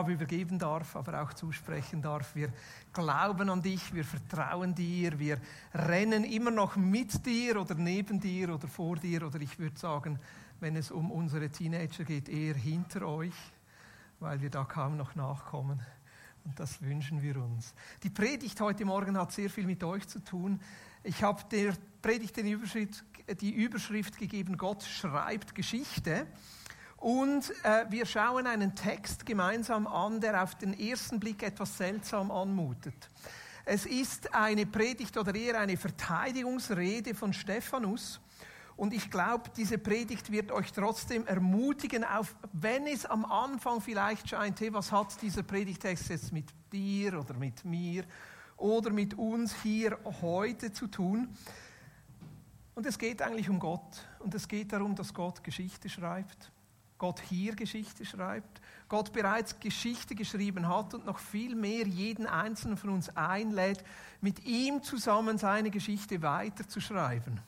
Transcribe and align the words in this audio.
Stab 0.00 0.08
übergeben 0.08 0.58
darf, 0.58 0.96
aber 0.96 1.20
auch 1.20 1.34
zusprechen 1.34 2.00
darf. 2.00 2.34
Wir 2.34 2.50
glauben 2.90 3.50
an 3.50 3.60
dich, 3.60 3.92
wir 3.92 4.02
vertrauen 4.02 4.74
dir, 4.74 5.18
wir 5.18 5.38
rennen 5.74 6.24
immer 6.24 6.50
noch 6.50 6.76
mit 6.76 7.26
dir 7.26 7.60
oder 7.60 7.74
neben 7.74 8.18
dir 8.18 8.54
oder 8.54 8.66
vor 8.66 8.96
dir 8.96 9.26
oder 9.26 9.38
ich 9.42 9.58
würde 9.58 9.78
sagen, 9.78 10.18
wenn 10.58 10.74
es 10.74 10.90
um 10.90 11.10
unsere 11.10 11.50
Teenager 11.50 12.04
geht, 12.04 12.30
eher 12.30 12.54
hinter 12.54 13.06
euch, 13.06 13.34
weil 14.20 14.40
wir 14.40 14.48
da 14.48 14.64
kaum 14.64 14.96
noch 14.96 15.16
nachkommen. 15.16 15.82
Und 16.46 16.58
das 16.58 16.80
wünschen 16.80 17.20
wir 17.20 17.36
uns. 17.36 17.74
Die 18.02 18.08
Predigt 18.08 18.58
heute 18.62 18.86
Morgen 18.86 19.18
hat 19.18 19.32
sehr 19.32 19.50
viel 19.50 19.66
mit 19.66 19.84
euch 19.84 20.08
zu 20.08 20.24
tun. 20.24 20.62
Ich 21.02 21.22
habe 21.22 21.42
der 21.52 21.74
Predigt 22.00 22.38
die 22.38 23.50
Überschrift 23.52 24.16
gegeben, 24.16 24.56
Gott 24.56 24.82
schreibt 24.82 25.54
Geschichte. 25.54 26.26
Und 27.00 27.50
äh, 27.64 27.86
wir 27.88 28.04
schauen 28.04 28.46
einen 28.46 28.74
Text 28.74 29.24
gemeinsam 29.24 29.86
an, 29.86 30.20
der 30.20 30.42
auf 30.42 30.54
den 30.54 30.78
ersten 30.78 31.18
Blick 31.18 31.42
etwas 31.42 31.78
seltsam 31.78 32.30
anmutet. 32.30 33.08
Es 33.64 33.86
ist 33.86 34.34
eine 34.34 34.66
Predigt 34.66 35.16
oder 35.16 35.34
eher 35.34 35.58
eine 35.58 35.78
Verteidigungsrede 35.78 37.14
von 37.14 37.32
Stephanus. 37.32 38.20
Und 38.76 38.92
ich 38.92 39.10
glaube, 39.10 39.50
diese 39.56 39.78
Predigt 39.78 40.30
wird 40.30 40.52
euch 40.52 40.72
trotzdem 40.72 41.26
ermutigen, 41.26 42.04
auf, 42.04 42.36
wenn 42.52 42.86
es 42.86 43.06
am 43.06 43.24
Anfang 43.24 43.80
vielleicht 43.80 44.28
scheint, 44.28 44.60
hey, 44.60 44.72
was 44.72 44.92
hat 44.92 45.20
dieser 45.22 45.42
Predigtext 45.42 46.10
jetzt 46.10 46.32
mit 46.32 46.48
dir 46.70 47.18
oder 47.18 47.32
mit 47.32 47.64
mir 47.64 48.04
oder 48.58 48.90
mit 48.90 49.14
uns 49.14 49.54
hier 49.62 49.98
heute 50.20 50.70
zu 50.72 50.86
tun? 50.86 51.34
Und 52.74 52.84
es 52.84 52.98
geht 52.98 53.22
eigentlich 53.22 53.48
um 53.48 53.58
Gott. 53.58 54.06
Und 54.18 54.34
es 54.34 54.46
geht 54.46 54.72
darum, 54.72 54.94
dass 54.94 55.14
Gott 55.14 55.42
Geschichte 55.42 55.88
schreibt. 55.88 56.50
Gott 57.00 57.18
hier 57.30 57.56
Geschichte 57.56 58.04
schreibt, 58.04 58.60
Gott 58.90 59.14
bereits 59.14 59.58
Geschichte 59.58 60.14
geschrieben 60.14 60.68
hat 60.68 60.92
und 60.92 61.06
noch 61.06 61.18
viel 61.18 61.54
mehr 61.54 61.86
jeden 61.86 62.26
einzelnen 62.26 62.76
von 62.76 62.90
uns 62.90 63.16
einlädt, 63.16 63.82
mit 64.20 64.44
ihm 64.44 64.82
zusammen 64.82 65.38
seine 65.38 65.70
Geschichte 65.70 66.20
weiterzuschreiben, 66.20 67.40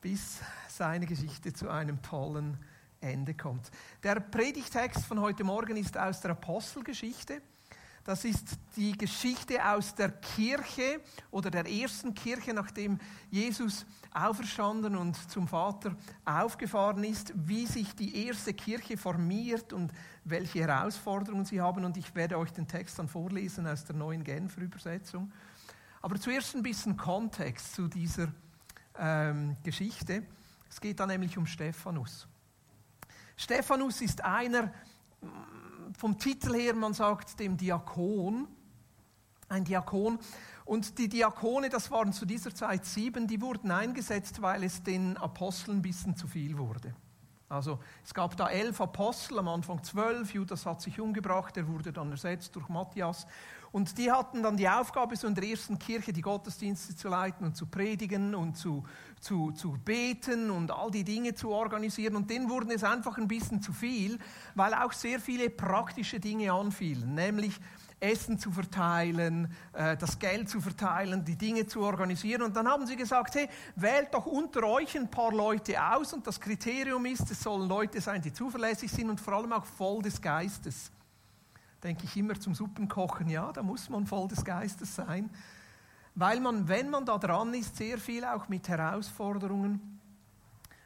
bis 0.00 0.40
seine 0.68 1.04
Geschichte 1.04 1.52
zu 1.52 1.68
einem 1.68 2.00
tollen 2.00 2.56
Ende 3.02 3.34
kommt. 3.34 3.70
Der 4.02 4.18
Predigtext 4.18 5.04
von 5.04 5.20
heute 5.20 5.44
Morgen 5.44 5.76
ist 5.76 5.98
aus 5.98 6.22
der 6.22 6.30
Apostelgeschichte. 6.30 7.42
Das 8.10 8.24
ist 8.24 8.58
die 8.74 8.98
Geschichte 8.98 9.64
aus 9.64 9.94
der 9.94 10.10
Kirche 10.10 11.00
oder 11.30 11.48
der 11.48 11.64
ersten 11.70 12.12
Kirche, 12.12 12.52
nachdem 12.52 12.98
Jesus 13.30 13.86
auferstanden 14.12 14.96
und 14.96 15.14
zum 15.30 15.46
Vater 15.46 15.94
aufgefahren 16.24 17.04
ist, 17.04 17.32
wie 17.36 17.66
sich 17.66 17.94
die 17.94 18.26
erste 18.26 18.52
Kirche 18.52 18.96
formiert 18.96 19.72
und 19.72 19.92
welche 20.24 20.66
Herausforderungen 20.66 21.44
sie 21.44 21.60
haben. 21.60 21.84
Und 21.84 21.96
ich 21.96 22.12
werde 22.16 22.36
euch 22.36 22.50
den 22.50 22.66
Text 22.66 22.98
dann 22.98 23.06
vorlesen 23.06 23.64
aus 23.68 23.84
der 23.84 23.94
neuen 23.94 24.24
Genfer 24.24 24.62
Übersetzung. 24.62 25.30
Aber 26.02 26.18
zuerst 26.18 26.56
ein 26.56 26.64
bisschen 26.64 26.96
Kontext 26.96 27.76
zu 27.76 27.86
dieser 27.86 28.26
ähm, 28.98 29.56
Geschichte. 29.62 30.26
Es 30.68 30.80
geht 30.80 30.98
da 30.98 31.06
nämlich 31.06 31.38
um 31.38 31.46
Stephanus. 31.46 32.26
Stephanus 33.36 34.00
ist 34.00 34.24
einer 34.24 34.72
vom 36.00 36.16
Titel 36.16 36.54
her, 36.54 36.74
man 36.74 36.94
sagt 36.94 37.38
dem 37.40 37.58
Diakon, 37.58 38.48
ein 39.50 39.64
Diakon. 39.64 40.18
Und 40.64 40.96
die 40.96 41.10
Diakone, 41.10 41.68
das 41.68 41.90
waren 41.90 42.14
zu 42.14 42.24
dieser 42.24 42.54
Zeit 42.54 42.86
sieben, 42.86 43.26
die 43.26 43.42
wurden 43.42 43.70
eingesetzt, 43.70 44.40
weil 44.40 44.64
es 44.64 44.82
den 44.82 45.18
Aposteln 45.18 45.78
ein 45.78 45.82
bisschen 45.82 46.16
zu 46.16 46.26
viel 46.26 46.56
wurde. 46.56 46.94
Also 47.50 47.80
es 48.04 48.14
gab 48.14 48.36
da 48.36 48.48
elf 48.48 48.80
Apostel, 48.80 49.40
am 49.40 49.48
Anfang 49.48 49.82
zwölf, 49.82 50.32
Judas 50.32 50.66
hat 50.66 50.80
sich 50.80 51.00
umgebracht, 51.00 51.56
er 51.56 51.66
wurde 51.66 51.92
dann 51.92 52.12
ersetzt 52.12 52.54
durch 52.54 52.68
Matthias. 52.68 53.26
Und 53.72 53.98
die 53.98 54.10
hatten 54.10 54.44
dann 54.44 54.56
die 54.56 54.68
Aufgabe, 54.68 55.16
so 55.16 55.26
in 55.26 55.34
der 55.34 55.44
ersten 55.44 55.76
Kirche 55.76 56.12
die 56.12 56.22
Gottesdienste 56.22 56.94
zu 56.94 57.08
leiten 57.08 57.44
und 57.44 57.56
zu 57.56 57.66
predigen 57.66 58.36
und 58.36 58.56
zu, 58.56 58.84
zu, 59.20 59.50
zu 59.50 59.76
beten 59.84 60.50
und 60.50 60.70
all 60.70 60.92
die 60.92 61.04
Dinge 61.04 61.34
zu 61.34 61.50
organisieren. 61.50 62.14
Und 62.14 62.30
denen 62.30 62.48
wurden 62.48 62.70
es 62.70 62.84
einfach 62.84 63.18
ein 63.18 63.26
bisschen 63.26 63.60
zu 63.60 63.72
viel, 63.72 64.18
weil 64.54 64.72
auch 64.72 64.92
sehr 64.92 65.18
viele 65.18 65.50
praktische 65.50 66.20
Dinge 66.20 66.52
anfielen, 66.52 67.14
nämlich 67.14 67.60
Essen 68.00 68.38
zu 68.38 68.50
verteilen, 68.50 69.54
äh, 69.72 69.96
das 69.96 70.18
Geld 70.18 70.48
zu 70.48 70.60
verteilen, 70.60 71.24
die 71.24 71.36
Dinge 71.36 71.66
zu 71.66 71.82
organisieren. 71.82 72.42
Und 72.42 72.56
dann 72.56 72.66
haben 72.66 72.86
sie 72.86 72.96
gesagt, 72.96 73.34
hey, 73.34 73.48
wählt 73.76 74.12
doch 74.12 74.26
unter 74.26 74.64
euch 74.64 74.96
ein 74.96 75.10
paar 75.10 75.32
Leute 75.32 75.80
aus. 75.82 76.12
Und 76.12 76.26
das 76.26 76.40
Kriterium 76.40 77.04
ist, 77.06 77.30
es 77.30 77.42
sollen 77.42 77.68
Leute 77.68 78.00
sein, 78.00 78.22
die 78.22 78.32
zuverlässig 78.32 78.90
sind 78.90 79.10
und 79.10 79.20
vor 79.20 79.34
allem 79.34 79.52
auch 79.52 79.64
voll 79.64 80.02
des 80.02 80.20
Geistes 80.20 80.90
denke 81.82 82.04
ich 82.04 82.16
immer 82.16 82.38
zum 82.38 82.54
Suppenkochen, 82.54 83.28
ja, 83.28 83.50
da 83.52 83.62
muss 83.62 83.88
man 83.88 84.06
voll 84.06 84.28
des 84.28 84.44
Geistes 84.44 84.94
sein, 84.94 85.30
weil 86.14 86.40
man, 86.40 86.68
wenn 86.68 86.90
man 86.90 87.04
da 87.04 87.18
dran 87.18 87.54
ist, 87.54 87.76
sehr 87.76 87.98
viel 87.98 88.24
auch 88.24 88.48
mit 88.48 88.68
Herausforderungen 88.68 90.00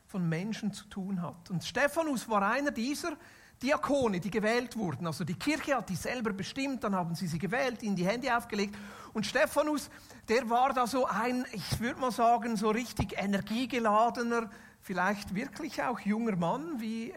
von 0.07 0.29
Menschen 0.29 0.73
zu 0.73 0.85
tun 0.87 1.21
hat. 1.21 1.51
Und 1.51 1.65
Stephanus 1.65 2.29
war 2.29 2.43
einer 2.49 2.71
dieser 2.71 3.17
Diakone, 3.65 4.21
die 4.21 4.31
gewählt 4.31 4.77
wurden. 4.77 5.07
Also 5.07 5.25
die 5.25 5.35
Kirche 5.35 5.77
hat 5.77 5.89
die 5.89 5.97
selber 5.97 6.33
bestimmt, 6.33 6.85
dann 6.85 6.95
haben 6.95 7.15
sie 7.15 7.27
sie 7.27 7.39
gewählt, 7.39 7.83
ihnen 7.83 7.97
die 7.97 8.07
Hände 8.07 8.37
aufgelegt. 8.37 8.77
Und 9.15 9.25
Stephanus, 9.25 9.89
der 10.29 10.51
war 10.51 10.75
da 10.75 10.87
so 10.87 11.07
ein, 11.07 11.47
ich 11.53 11.81
würde 11.81 11.99
mal 11.99 12.13
sagen, 12.13 12.57
so 12.57 12.69
richtig 12.69 13.15
energiegeladener, 13.17 14.51
vielleicht 14.83 15.35
wirklich 15.35 15.83
auch 15.83 15.99
junger 16.01 16.37
Mann, 16.37 16.79
wie 16.79 17.13
äh, 17.13 17.15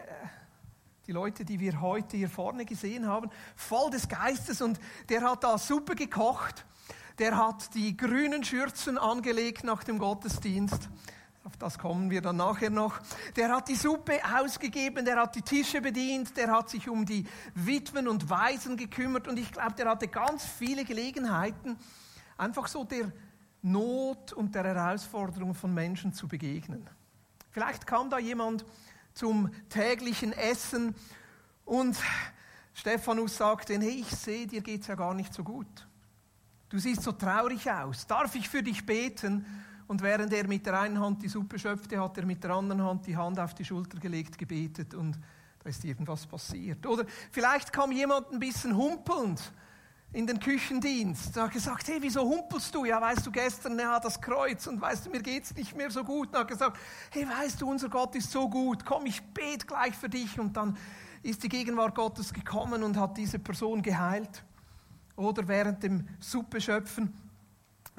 die 1.06 1.12
Leute, 1.12 1.44
die 1.44 1.60
wir 1.60 1.82
heute 1.82 2.16
hier 2.16 2.30
vorne 2.30 2.64
gesehen 2.64 3.06
haben, 3.06 3.30
voll 3.54 3.90
des 3.90 4.08
Geistes 4.08 4.62
und 4.62 4.80
der 5.10 5.20
hat 5.22 5.44
da 5.44 5.58
Suppe 5.58 5.96
gekocht, 5.96 6.64
der 7.18 7.36
hat 7.36 7.74
die 7.74 7.94
grünen 7.94 8.42
Schürzen 8.42 8.96
angelegt 8.96 9.64
nach 9.64 9.84
dem 9.84 9.98
Gottesdienst. 9.98 10.88
Auf 11.48 11.56
das 11.56 11.78
kommen 11.78 12.10
wir 12.10 12.20
dann 12.20 12.36
nachher 12.36 12.68
noch. 12.68 13.00
Der 13.34 13.48
hat 13.48 13.68
die 13.68 13.74
Suppe 13.74 14.20
ausgegeben, 14.38 15.06
der 15.06 15.16
hat 15.16 15.34
die 15.34 15.40
Tische 15.40 15.80
bedient, 15.80 16.36
der 16.36 16.52
hat 16.52 16.68
sich 16.68 16.90
um 16.90 17.06
die 17.06 17.26
Witwen 17.54 18.06
und 18.06 18.28
Waisen 18.28 18.76
gekümmert 18.76 19.26
und 19.26 19.38
ich 19.38 19.50
glaube, 19.50 19.72
der 19.72 19.88
hatte 19.88 20.08
ganz 20.08 20.44
viele 20.44 20.84
Gelegenheiten, 20.84 21.78
einfach 22.36 22.68
so 22.68 22.84
der 22.84 23.10
Not 23.62 24.34
und 24.34 24.54
der 24.54 24.64
Herausforderung 24.64 25.54
von 25.54 25.72
Menschen 25.72 26.12
zu 26.12 26.28
begegnen. 26.28 26.86
Vielleicht 27.50 27.86
kam 27.86 28.10
da 28.10 28.18
jemand 28.18 28.66
zum 29.14 29.50
täglichen 29.70 30.34
Essen. 30.34 30.94
Und 31.64 31.96
Stephanus 32.74 33.38
sagte, 33.38 33.78
hey, 33.80 34.00
ich 34.00 34.10
sehe, 34.10 34.46
dir 34.46 34.60
geht 34.60 34.82
es 34.82 34.88
ja 34.88 34.96
gar 34.96 35.14
nicht 35.14 35.32
so 35.32 35.42
gut. 35.42 35.88
Du 36.68 36.78
siehst 36.78 37.04
so 37.04 37.12
traurig 37.12 37.70
aus. 37.70 38.06
Darf 38.06 38.34
ich 38.34 38.50
für 38.50 38.62
dich 38.62 38.84
beten? 38.84 39.46
Und 39.88 40.02
während 40.02 40.32
er 40.32 40.46
mit 40.46 40.66
der 40.66 40.80
einen 40.80 41.00
Hand 41.00 41.22
die 41.22 41.28
Suppe 41.28 41.58
schöpfte, 41.58 41.98
hat 41.98 42.16
er 42.18 42.26
mit 42.26 42.44
der 42.44 42.50
anderen 42.50 42.82
Hand 42.82 43.06
die 43.06 43.16
Hand 43.16 43.40
auf 43.40 43.54
die 43.54 43.64
Schulter 43.64 43.98
gelegt, 43.98 44.36
gebetet 44.36 44.94
und 44.94 45.18
da 45.62 45.70
ist 45.70 45.82
irgendwas 45.82 46.26
passiert. 46.26 46.86
Oder 46.86 47.04
vielleicht 47.32 47.72
kam 47.72 47.90
jemand 47.90 48.30
ein 48.30 48.38
bisschen 48.38 48.76
humpelnd 48.76 49.52
in 50.12 50.26
den 50.26 50.38
Küchendienst. 50.40 51.36
Hat 51.36 51.52
gesagt, 51.52 51.88
hey, 51.88 51.98
wieso 52.00 52.22
humpelst 52.22 52.74
du? 52.74 52.84
Ja, 52.84 53.00
weißt 53.00 53.26
du, 53.26 53.30
gestern 53.30 53.78
ja, 53.78 53.98
das 53.98 54.20
Kreuz 54.20 54.66
und 54.66 54.80
weißt 54.80 55.06
du, 55.06 55.10
mir 55.10 55.22
geht's 55.22 55.54
nicht 55.54 55.74
mehr 55.74 55.90
so 55.90 56.04
gut. 56.04 56.34
Er 56.34 56.40
hat 56.40 56.48
gesagt, 56.48 56.78
hey, 57.10 57.26
weißt 57.26 57.60
du, 57.60 57.70
unser 57.70 57.88
Gott 57.88 58.14
ist 58.14 58.30
so 58.30 58.48
gut. 58.48 58.84
Komm, 58.84 59.06
ich 59.06 59.22
bete 59.22 59.66
gleich 59.66 59.94
für 59.94 60.08
dich. 60.08 60.38
Und 60.38 60.56
dann 60.56 60.76
ist 61.22 61.42
die 61.42 61.48
Gegenwart 61.48 61.94
Gottes 61.94 62.32
gekommen 62.32 62.82
und 62.82 62.98
hat 62.98 63.16
diese 63.16 63.38
Person 63.38 63.82
geheilt. 63.82 64.44
Oder 65.16 65.48
während 65.48 65.82
dem 65.82 66.06
Suppeschöpfen 66.20 67.12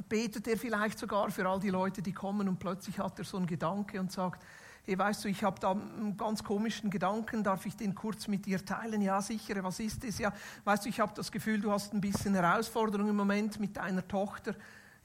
betet 0.08 0.48
er 0.48 0.58
vielleicht 0.58 1.00
sogar 1.00 1.32
für 1.32 1.48
all 1.48 1.60
die 1.60 1.70
Leute, 1.70 2.02
die 2.02 2.14
kommen 2.14 2.48
und 2.48 2.60
plötzlich 2.60 3.00
hat 3.00 3.20
er 3.20 3.26
so 3.26 3.38
einen 3.38 3.48
Gedanke 3.48 4.00
und 4.00 4.12
sagt, 4.12 4.44
hey, 4.86 4.98
weißt 4.98 5.24
du, 5.24 5.30
ich 5.30 5.44
habe 5.44 5.60
da 5.60 5.72
einen 5.72 6.18
ganz 6.18 6.44
komischen 6.44 6.90
Gedanken, 6.90 7.44
darf 7.44 7.66
ich 7.66 7.76
den 7.76 7.94
kurz 7.94 8.28
mit 8.28 8.46
dir 8.46 8.64
teilen? 8.64 9.02
Ja, 9.02 9.22
sicher, 9.22 9.64
was 9.64 9.80
ist 9.80 10.04
es? 10.04 10.18
Ja, 10.18 10.34
weißt 10.64 10.86
du, 10.86 10.90
ich 10.90 11.00
habe 11.00 11.14
das 11.16 11.32
Gefühl, 11.32 11.62
du 11.62 11.72
hast 11.72 11.94
ein 11.94 12.02
bisschen 12.02 12.34
Herausforderung 12.34 13.10
im 13.10 13.16
Moment 13.16 13.60
mit 13.60 13.78
deiner 13.78 14.08
Tochter. 14.08 14.56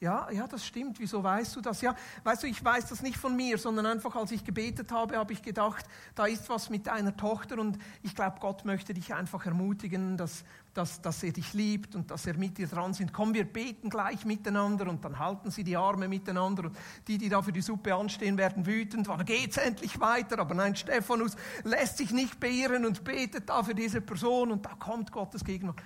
Ja, 0.04 0.28
ja, 0.30 0.46
das 0.46 0.66
stimmt. 0.66 1.00
Wieso 1.00 1.24
weißt 1.24 1.56
du 1.56 1.62
das? 1.62 1.80
Ja, 1.80 1.94
weißt 2.24 2.42
du, 2.42 2.46
ich 2.46 2.62
weiß 2.62 2.90
das 2.90 3.00
nicht 3.00 3.16
von 3.16 3.34
mir, 3.34 3.56
sondern 3.56 3.86
einfach, 3.86 4.14
als 4.16 4.32
ich 4.32 4.44
gebetet 4.44 4.92
habe, 4.92 5.16
habe 5.16 5.32
ich 5.32 5.40
gedacht, 5.40 5.86
da 6.14 6.26
ist 6.26 6.46
was 6.50 6.68
mit 6.68 6.88
deiner 6.88 7.16
Tochter 7.16 7.58
und 7.58 7.78
ich 8.02 8.14
glaube, 8.14 8.36
Gott 8.38 8.66
möchte 8.66 8.92
dich 8.92 9.14
einfach 9.14 9.46
ermutigen, 9.46 10.18
dass, 10.18 10.44
dass, 10.74 11.00
dass 11.00 11.22
er 11.22 11.32
dich 11.32 11.54
liebt 11.54 11.94
und 11.94 12.10
dass 12.10 12.26
er 12.26 12.36
mit 12.36 12.58
dir 12.58 12.66
dran 12.66 12.92
sind. 12.92 13.14
Komm, 13.14 13.32
wir 13.32 13.50
beten 13.50 13.88
gleich 13.88 14.26
miteinander 14.26 14.88
und 14.88 15.02
dann 15.06 15.18
halten 15.18 15.50
sie 15.50 15.64
die 15.64 15.78
Arme 15.78 16.06
miteinander 16.06 16.64
und 16.64 16.76
die, 17.08 17.16
die 17.16 17.30
da 17.30 17.40
für 17.40 17.52
die 17.52 17.62
Suppe 17.62 17.94
anstehen, 17.94 18.36
werden 18.36 18.66
wütend. 18.66 19.08
Wann 19.08 19.24
geht's 19.24 19.56
endlich 19.56 20.00
weiter? 20.00 20.38
Aber 20.38 20.54
nein, 20.54 20.76
Stephanus 20.76 21.34
lässt 21.62 21.96
sich 21.96 22.10
nicht 22.10 22.38
beirren 22.38 22.84
und 22.84 23.04
betet 23.04 23.48
da 23.48 23.62
für 23.62 23.74
diese 23.74 24.02
Person 24.02 24.50
und 24.52 24.66
da 24.66 24.74
kommt 24.74 25.10
Gottes 25.10 25.42
Gegenwart. 25.42 25.82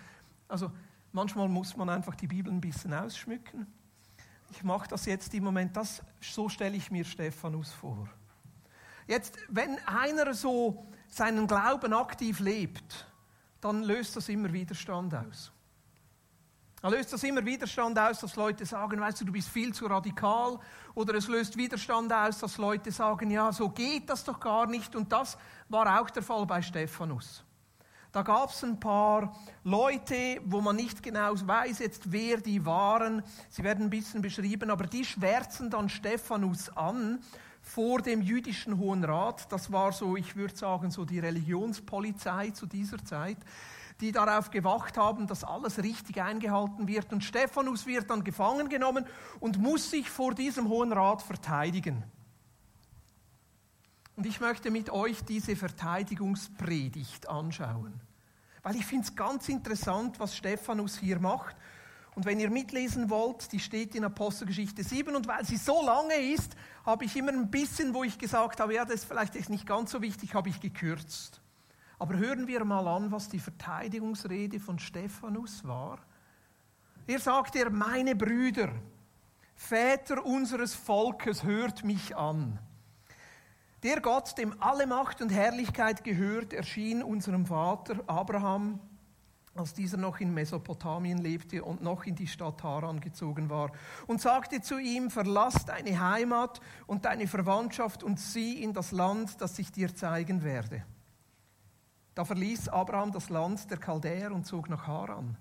Also, 0.48 0.72
manchmal 1.12 1.48
muss 1.48 1.76
man 1.76 1.88
einfach 1.88 2.16
die 2.16 2.26
Bibel 2.26 2.52
ein 2.52 2.60
bisschen 2.60 2.92
ausschmücken 2.92 3.77
ich 4.50 4.62
mache 4.62 4.88
das 4.88 5.04
jetzt 5.06 5.32
im 5.34 5.44
Moment, 5.44 5.76
das, 5.76 6.02
so 6.20 6.48
stelle 6.48 6.76
ich 6.76 6.90
mir 6.90 7.04
Stephanus 7.04 7.72
vor. 7.72 8.08
Jetzt, 9.06 9.36
wenn 9.48 9.78
einer 9.86 10.34
so 10.34 10.86
seinen 11.08 11.46
Glauben 11.46 11.92
aktiv 11.92 12.40
lebt, 12.40 13.06
dann 13.60 13.82
löst 13.82 14.16
das 14.16 14.28
immer 14.28 14.52
Widerstand 14.52 15.14
aus. 15.14 15.50
Dann 16.80 16.92
löst 16.92 17.12
das 17.12 17.24
immer 17.24 17.44
Widerstand 17.44 17.98
aus, 17.98 18.20
dass 18.20 18.36
Leute 18.36 18.64
sagen, 18.64 19.00
weißt 19.00 19.20
du, 19.20 19.24
du 19.24 19.32
bist 19.32 19.48
viel 19.48 19.74
zu 19.74 19.86
radikal. 19.86 20.60
Oder 20.94 21.14
es 21.14 21.26
löst 21.26 21.56
Widerstand 21.56 22.12
aus, 22.12 22.38
dass 22.38 22.56
Leute 22.56 22.92
sagen, 22.92 23.30
ja, 23.30 23.52
so 23.52 23.68
geht 23.68 24.08
das 24.08 24.22
doch 24.22 24.38
gar 24.38 24.66
nicht. 24.66 24.94
Und 24.94 25.10
das 25.10 25.36
war 25.68 26.00
auch 26.00 26.08
der 26.10 26.22
Fall 26.22 26.46
bei 26.46 26.62
Stephanus. 26.62 27.42
Da 28.18 28.24
gab 28.24 28.50
es 28.50 28.64
ein 28.64 28.80
paar 28.80 29.32
Leute, 29.62 30.40
wo 30.44 30.60
man 30.60 30.74
nicht 30.74 31.04
genau 31.04 31.34
weiß 31.40 31.78
jetzt, 31.78 32.10
wer 32.10 32.38
die 32.38 32.66
waren. 32.66 33.22
Sie 33.48 33.62
werden 33.62 33.84
ein 33.84 33.90
bisschen 33.90 34.22
beschrieben, 34.22 34.70
aber 34.70 34.88
die 34.88 35.04
schwärzen 35.04 35.70
dann 35.70 35.88
Stephanus 35.88 36.68
an 36.70 37.20
vor 37.62 38.02
dem 38.02 38.20
jüdischen 38.20 38.78
Hohen 38.78 39.04
Rat. 39.04 39.52
Das 39.52 39.70
war 39.70 39.92
so, 39.92 40.16
ich 40.16 40.34
würde 40.34 40.56
sagen, 40.56 40.90
so 40.90 41.04
die 41.04 41.20
Religionspolizei 41.20 42.50
zu 42.50 42.66
dieser 42.66 42.98
Zeit, 43.04 43.38
die 44.00 44.10
darauf 44.10 44.50
gewacht 44.50 44.96
haben, 44.96 45.28
dass 45.28 45.44
alles 45.44 45.80
richtig 45.80 46.20
eingehalten 46.20 46.88
wird. 46.88 47.12
Und 47.12 47.22
Stephanus 47.22 47.86
wird 47.86 48.10
dann 48.10 48.24
gefangen 48.24 48.68
genommen 48.68 49.06
und 49.38 49.60
muss 49.60 49.92
sich 49.92 50.10
vor 50.10 50.34
diesem 50.34 50.68
Hohen 50.68 50.92
Rat 50.92 51.22
verteidigen. 51.22 52.02
Und 54.16 54.26
ich 54.26 54.40
möchte 54.40 54.72
mit 54.72 54.90
euch 54.90 55.22
diese 55.22 55.54
Verteidigungspredigt 55.54 57.28
anschauen, 57.28 58.00
weil 58.62 58.76
ich 58.76 58.86
finde 58.86 59.04
es 59.04 59.14
ganz 59.14 59.48
interessant, 59.48 60.18
was 60.20 60.36
Stephanus 60.36 60.98
hier 60.98 61.18
macht. 61.18 61.56
Und 62.14 62.24
wenn 62.24 62.40
ihr 62.40 62.50
mitlesen 62.50 63.10
wollt, 63.10 63.52
die 63.52 63.60
steht 63.60 63.94
in 63.94 64.04
Apostelgeschichte 64.04 64.82
7 64.82 65.14
und 65.14 65.28
weil 65.28 65.44
sie 65.44 65.56
so 65.56 65.84
lange 65.84 66.16
ist, 66.16 66.56
habe 66.84 67.04
ich 67.04 67.16
immer 67.16 67.32
ein 67.32 67.50
bisschen, 67.50 67.94
wo 67.94 68.02
ich 68.02 68.18
gesagt 68.18 68.60
habe, 68.60 68.74
ja, 68.74 68.84
das 68.84 68.96
ist 68.96 69.04
vielleicht 69.04 69.48
nicht 69.48 69.66
ganz 69.66 69.92
so 69.92 70.02
wichtig, 70.02 70.34
habe 70.34 70.48
ich 70.48 70.60
gekürzt. 70.60 71.40
Aber 71.98 72.16
hören 72.16 72.46
wir 72.46 72.64
mal 72.64 72.86
an, 72.88 73.12
was 73.12 73.28
die 73.28 73.38
Verteidigungsrede 73.38 74.58
von 74.58 74.78
Stephanus 74.78 75.64
war. 75.64 75.98
Er 77.06 77.18
sagt 77.18 77.56
er, 77.56 77.70
meine 77.70 78.14
Brüder, 78.14 78.70
Väter 79.54 80.24
unseres 80.24 80.74
Volkes, 80.74 81.42
hört 81.42 81.84
mich 81.84 82.16
an. 82.16 82.58
Der 83.84 84.00
Gott, 84.00 84.36
dem 84.38 84.60
alle 84.60 84.88
Macht 84.88 85.22
und 85.22 85.30
Herrlichkeit 85.30 86.02
gehört, 86.02 86.52
erschien 86.52 87.00
unserem 87.00 87.46
Vater 87.46 88.02
Abraham, 88.08 88.80
als 89.54 89.72
dieser 89.72 89.96
noch 89.96 90.18
in 90.18 90.34
Mesopotamien 90.34 91.18
lebte 91.18 91.62
und 91.62 91.80
noch 91.80 92.04
in 92.04 92.16
die 92.16 92.26
Stadt 92.26 92.62
Haran 92.64 93.00
gezogen 93.00 93.50
war, 93.50 93.70
und 94.08 94.20
sagte 94.20 94.60
zu 94.62 94.78
ihm, 94.78 95.10
verlass 95.10 95.64
deine 95.64 96.00
Heimat 96.00 96.60
und 96.88 97.04
deine 97.04 97.28
Verwandtschaft 97.28 98.02
und 98.02 98.18
sieh 98.18 98.62
in 98.62 98.72
das 98.72 98.90
Land, 98.90 99.40
das 99.40 99.56
ich 99.60 99.70
dir 99.70 99.94
zeigen 99.94 100.42
werde. 100.42 100.84
Da 102.16 102.24
verließ 102.24 102.70
Abraham 102.70 103.12
das 103.12 103.28
Land 103.28 103.70
der 103.70 103.78
Chaldäer 103.78 104.32
und 104.32 104.44
zog 104.44 104.68
nach 104.68 104.88
Haran. 104.88 105.36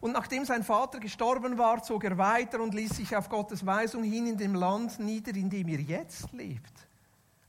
Und 0.00 0.12
nachdem 0.12 0.46
sein 0.46 0.62
Vater 0.62 1.00
gestorben 1.00 1.58
war, 1.58 1.82
zog 1.82 2.04
er 2.04 2.16
weiter 2.16 2.62
und 2.62 2.72
ließ 2.72 2.96
sich 2.96 3.14
auf 3.14 3.28
Gottes 3.28 3.66
Weisung 3.66 4.02
hin 4.02 4.26
in 4.26 4.38
dem 4.38 4.54
Land 4.54 4.98
nieder, 5.00 5.34
in 5.34 5.50
dem 5.50 5.68
er 5.68 5.80
jetzt 5.80 6.32
lebt. 6.32 6.88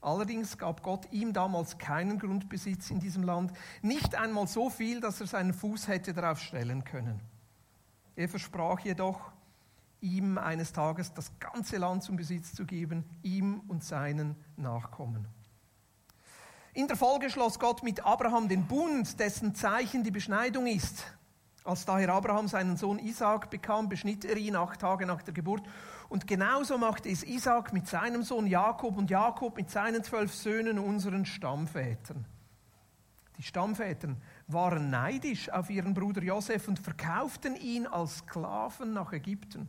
Allerdings 0.06 0.56
gab 0.56 0.84
Gott 0.84 1.08
ihm 1.10 1.32
damals 1.32 1.78
keinen 1.78 2.20
Grundbesitz 2.20 2.92
in 2.92 3.00
diesem 3.00 3.24
Land, 3.24 3.52
nicht 3.82 4.14
einmal 4.14 4.46
so 4.46 4.70
viel, 4.70 5.00
dass 5.00 5.20
er 5.20 5.26
seinen 5.26 5.52
Fuß 5.52 5.88
hätte 5.88 6.12
darauf 6.12 6.38
stellen 6.38 6.84
können. 6.84 7.20
Er 8.14 8.28
versprach 8.28 8.78
jedoch, 8.78 9.32
ihm 10.00 10.38
eines 10.38 10.72
Tages 10.72 11.12
das 11.12 11.36
ganze 11.40 11.78
Land 11.78 12.04
zum 12.04 12.14
Besitz 12.14 12.54
zu 12.54 12.64
geben, 12.66 13.04
ihm 13.24 13.62
und 13.66 13.82
seinen 13.82 14.36
Nachkommen. 14.56 15.26
In 16.72 16.86
der 16.86 16.96
Folge 16.96 17.28
schloss 17.28 17.58
Gott 17.58 17.82
mit 17.82 18.06
Abraham 18.06 18.46
den 18.46 18.64
Bund, 18.64 19.18
dessen 19.18 19.56
Zeichen 19.56 20.04
die 20.04 20.12
Beschneidung 20.12 20.68
ist. 20.68 21.02
Als 21.66 21.84
daher 21.84 22.10
Abraham 22.10 22.46
seinen 22.46 22.76
Sohn 22.76 23.00
Isaac 23.00 23.50
bekam, 23.50 23.88
beschnitt 23.88 24.24
er 24.24 24.36
ihn 24.36 24.54
acht 24.54 24.80
Tage 24.80 25.04
nach 25.04 25.22
der 25.22 25.34
Geburt 25.34 25.62
und 26.08 26.28
genauso 26.28 26.78
machte 26.78 27.08
es 27.08 27.24
Isaac 27.24 27.72
mit 27.72 27.88
seinem 27.88 28.22
Sohn 28.22 28.46
Jakob 28.46 28.96
und 28.96 29.10
Jakob 29.10 29.56
mit 29.56 29.68
seinen 29.68 30.04
zwölf 30.04 30.32
Söhnen, 30.32 30.78
unseren 30.78 31.26
Stammvätern. 31.26 32.24
Die 33.36 33.42
Stammväter 33.42 34.14
waren 34.46 34.90
neidisch 34.90 35.50
auf 35.50 35.68
ihren 35.68 35.92
Bruder 35.92 36.22
Josef 36.22 36.68
und 36.68 36.78
verkauften 36.78 37.56
ihn 37.56 37.86
als 37.88 38.18
Sklaven 38.18 38.92
nach 38.92 39.12
Ägypten. 39.12 39.68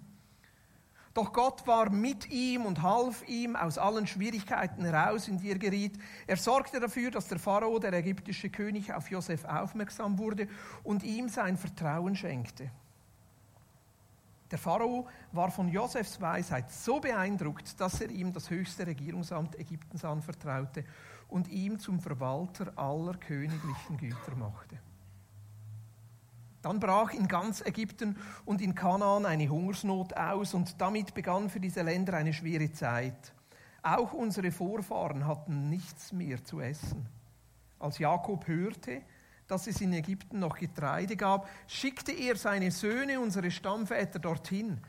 Doch 1.17 1.33
Gott 1.33 1.65
war 1.65 1.89
mit 1.89 2.29
ihm 2.29 2.67
und 2.67 2.83
half 2.83 3.27
ihm 3.27 3.55
aus 3.55 3.79
allen 3.79 4.05
Schwierigkeiten 4.05 4.85
heraus, 4.85 5.27
in 5.27 5.39
die 5.39 5.49
er 5.49 5.57
geriet. 5.57 5.97
Er 6.27 6.37
sorgte 6.37 6.79
dafür, 6.79 7.09
dass 7.09 7.27
der 7.27 7.39
Pharao, 7.39 7.79
der 7.79 7.91
ägyptische 7.91 8.51
König, 8.51 8.93
auf 8.93 9.09
Josef 9.09 9.43
aufmerksam 9.43 10.19
wurde 10.19 10.47
und 10.83 11.01
ihm 11.01 11.27
sein 11.27 11.57
Vertrauen 11.57 12.15
schenkte. 12.15 12.69
Der 14.51 14.59
Pharao 14.59 15.07
war 15.31 15.49
von 15.49 15.69
Josefs 15.69 16.21
Weisheit 16.21 16.71
so 16.71 16.99
beeindruckt, 16.99 17.81
dass 17.81 17.99
er 17.99 18.11
ihm 18.11 18.31
das 18.31 18.51
höchste 18.51 18.85
Regierungsamt 18.85 19.57
Ägyptens 19.57 20.05
anvertraute 20.05 20.85
und 21.29 21.47
ihm 21.47 21.79
zum 21.79 21.99
Verwalter 21.99 22.77
aller 22.77 23.17
königlichen 23.17 23.97
Güter 23.97 24.35
machte. 24.35 24.77
Dann 26.67 26.81
brach 26.81 27.13
in 27.13 27.29
ganz 27.29 27.61
Ägypten 27.61 28.17
und 28.43 28.61
in 28.61 28.75
Kanaan 28.75 29.25
eine 29.25 29.47
Hungersnot 29.47 30.17
aus 30.17 30.53
und 30.53 30.81
damit 30.81 31.13
begann 31.13 31.49
für 31.49 31.61
diese 31.61 31.81
Länder 31.81 32.15
eine 32.15 32.33
schwere 32.33 32.69
Zeit. 32.73 33.33
Auch 33.81 34.11
unsere 34.11 34.51
Vorfahren 34.51 35.25
hatten 35.25 35.69
nichts 35.69 36.11
mehr 36.11 36.43
zu 36.43 36.59
essen. 36.59 37.07
Als 37.79 37.99
Jakob 37.99 38.45
hörte, 38.47 39.01
dass 39.47 39.67
es 39.67 39.79
in 39.79 39.93
Ägypten 39.93 40.39
noch 40.39 40.57
Getreide 40.57 41.15
gab, 41.15 41.47
schickte 41.67 42.11
er 42.11 42.35
seine 42.35 42.69
Söhne, 42.71 43.21
unsere 43.21 43.49
Stammväter, 43.49 44.19
dorthin. 44.19 44.81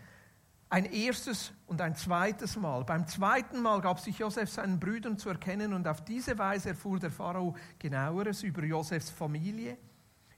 Ein 0.70 0.84
erstes 0.86 1.52
und 1.68 1.80
ein 1.80 1.94
zweites 1.94 2.56
Mal. 2.56 2.82
Beim 2.82 3.06
zweiten 3.06 3.62
Mal 3.62 3.80
gab 3.82 4.00
sich 4.00 4.18
Josef 4.18 4.50
seinen 4.50 4.80
Brüdern 4.80 5.16
zu 5.16 5.28
erkennen 5.28 5.72
und 5.72 5.86
auf 5.86 6.04
diese 6.04 6.38
Weise 6.38 6.70
erfuhr 6.70 6.98
der 6.98 7.12
Pharao 7.12 7.54
genaueres 7.78 8.42
über 8.42 8.64
Josefs 8.64 9.10
Familie. 9.10 9.78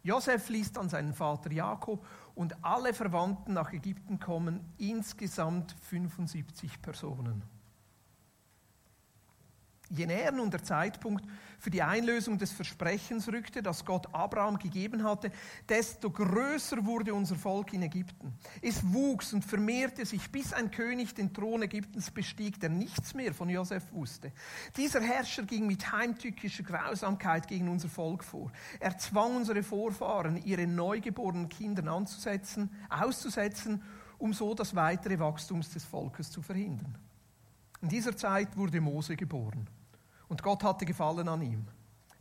Josef 0.02 0.48
ließ 0.48 0.72
dann 0.72 0.88
seinen 0.88 1.12
Vater 1.12 1.52
Jakob 1.52 2.06
und 2.34 2.64
alle 2.64 2.94
Verwandten 2.94 3.52
nach 3.52 3.72
Ägypten 3.72 4.18
kommen, 4.18 4.60
insgesamt 4.78 5.76
75 5.82 6.80
Personen. 6.80 7.42
Je 9.92 10.06
näher 10.06 10.30
nun 10.30 10.50
der 10.50 10.62
Zeitpunkt 10.62 11.24
für 11.58 11.68
die 11.68 11.82
Einlösung 11.82 12.38
des 12.38 12.52
Versprechens 12.52 13.26
rückte, 13.26 13.60
das 13.60 13.84
Gott 13.84 14.06
Abraham 14.14 14.56
gegeben 14.56 15.02
hatte, 15.02 15.32
desto 15.68 16.10
größer 16.10 16.86
wurde 16.86 17.12
unser 17.12 17.34
Volk 17.34 17.72
in 17.72 17.82
Ägypten. 17.82 18.32
Es 18.62 18.84
wuchs 18.92 19.32
und 19.32 19.44
vermehrte 19.44 20.06
sich, 20.06 20.30
bis 20.30 20.52
ein 20.52 20.70
König 20.70 21.14
den 21.16 21.34
Thron 21.34 21.62
Ägyptens 21.62 22.12
bestieg, 22.12 22.60
der 22.60 22.70
nichts 22.70 23.14
mehr 23.14 23.34
von 23.34 23.48
Josef 23.48 23.92
wusste. 23.92 24.30
Dieser 24.76 25.00
Herrscher 25.00 25.42
ging 25.42 25.66
mit 25.66 25.90
heimtückischer 25.90 26.62
Grausamkeit 26.62 27.48
gegen 27.48 27.68
unser 27.68 27.88
Volk 27.88 28.22
vor. 28.22 28.52
Er 28.78 28.96
zwang 28.96 29.38
unsere 29.38 29.64
Vorfahren, 29.64 30.40
ihre 30.44 30.68
neugeborenen 30.68 31.48
Kinder 31.48 31.90
anzusetzen, 31.92 32.70
auszusetzen, 32.88 33.82
um 34.18 34.32
so 34.32 34.54
das 34.54 34.76
weitere 34.76 35.18
Wachstum 35.18 35.62
des 35.62 35.84
Volkes 35.84 36.30
zu 36.30 36.42
verhindern. 36.42 36.96
In 37.82 37.88
dieser 37.88 38.16
Zeit 38.16 38.56
wurde 38.56 38.80
Mose 38.80 39.16
geboren. 39.16 39.66
Und 40.30 40.44
Gott 40.44 40.62
hatte 40.62 40.86
Gefallen 40.86 41.28
an 41.28 41.42
ihm. 41.42 41.66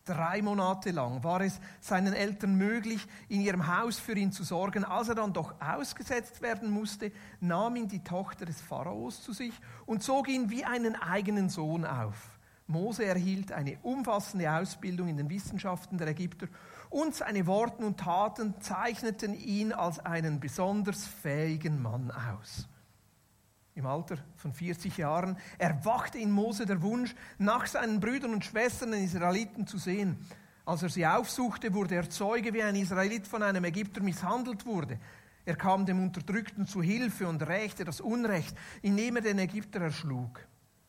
Drei 0.04 0.42
Monate 0.42 0.90
lang 0.90 1.24
war 1.24 1.42
es 1.42 1.60
seinen 1.80 2.14
Eltern 2.14 2.56
möglich, 2.56 3.06
in 3.28 3.42
ihrem 3.42 3.68
Haus 3.68 4.00
für 4.00 4.14
ihn 4.14 4.32
zu 4.32 4.44
sorgen. 4.44 4.84
Als 4.84 5.10
er 5.10 5.16
dann 5.16 5.32
doch 5.32 5.54
ausgesetzt 5.62 6.42
werden 6.42 6.72
musste, 6.72 7.12
nahm 7.40 7.76
ihn 7.76 7.88
die 7.88 8.04
Tochter 8.04 8.48
des 8.48 8.60
Pharaos 8.62 9.22
zu 9.22 9.32
sich 9.32 9.54
und 9.86 10.02
zog 10.02 10.28
ihn 10.28 10.50
wie 10.50 10.66
einen 10.66 10.96
eigenen 10.96 11.50
Sohn 11.50 11.86
auf. 11.86 12.40
Mose 12.66 13.06
erhielt 13.06 13.52
eine 13.52 13.78
umfassende 13.84 14.52
Ausbildung 14.52 15.08
in 15.08 15.18
den 15.18 15.30
Wissenschaften 15.30 16.00
der 16.00 16.08
Ägypter 16.08 16.48
und 16.90 17.14
seine 17.14 17.46
Worte 17.46 17.86
und 17.86 18.00
Taten 18.00 18.60
zeichneten 18.60 19.36
ihn 19.36 19.72
als 19.72 20.00
einen 20.00 20.40
besonders 20.40 21.06
fähigen 21.06 21.80
Mann 21.80 22.10
aus 22.10 22.68
im 23.80 23.86
Alter 23.86 24.18
von 24.36 24.54
40 24.54 24.98
Jahren, 24.98 25.38
erwachte 25.58 26.18
in 26.18 26.32
Mose 26.32 26.66
der 26.66 26.82
Wunsch, 26.82 27.16
nach 27.38 27.66
seinen 27.66 28.00
Brüdern 28.00 28.34
und 28.34 28.46
Schwestern 28.46 28.92
den 28.92 29.04
Israeliten 29.04 29.66
zu 29.66 29.78
sehen. 29.78 30.18
Als 30.66 30.84
er 30.84 30.90
sie 30.90 31.08
aufsuchte, 31.08 31.74
wurde 31.74 31.96
er 31.96 32.10
Zeuge, 32.10 32.54
wie 32.54 32.62
ein 32.62 32.76
Israelit 32.76 33.26
von 33.26 33.42
einem 33.42 33.64
Ägypter 33.64 34.02
misshandelt 34.02 34.66
wurde. 34.66 35.00
Er 35.46 35.56
kam 35.56 35.86
dem 35.86 36.04
Unterdrückten 36.04 36.68
zu 36.68 36.84
Hilfe 36.84 37.28
und 37.28 37.42
rächte 37.42 37.86
das 37.86 38.02
Unrecht, 38.02 38.56
indem 38.82 39.16
er 39.16 39.22
den 39.24 39.40
Ägypter 39.40 39.82
erschlug. 39.82 40.46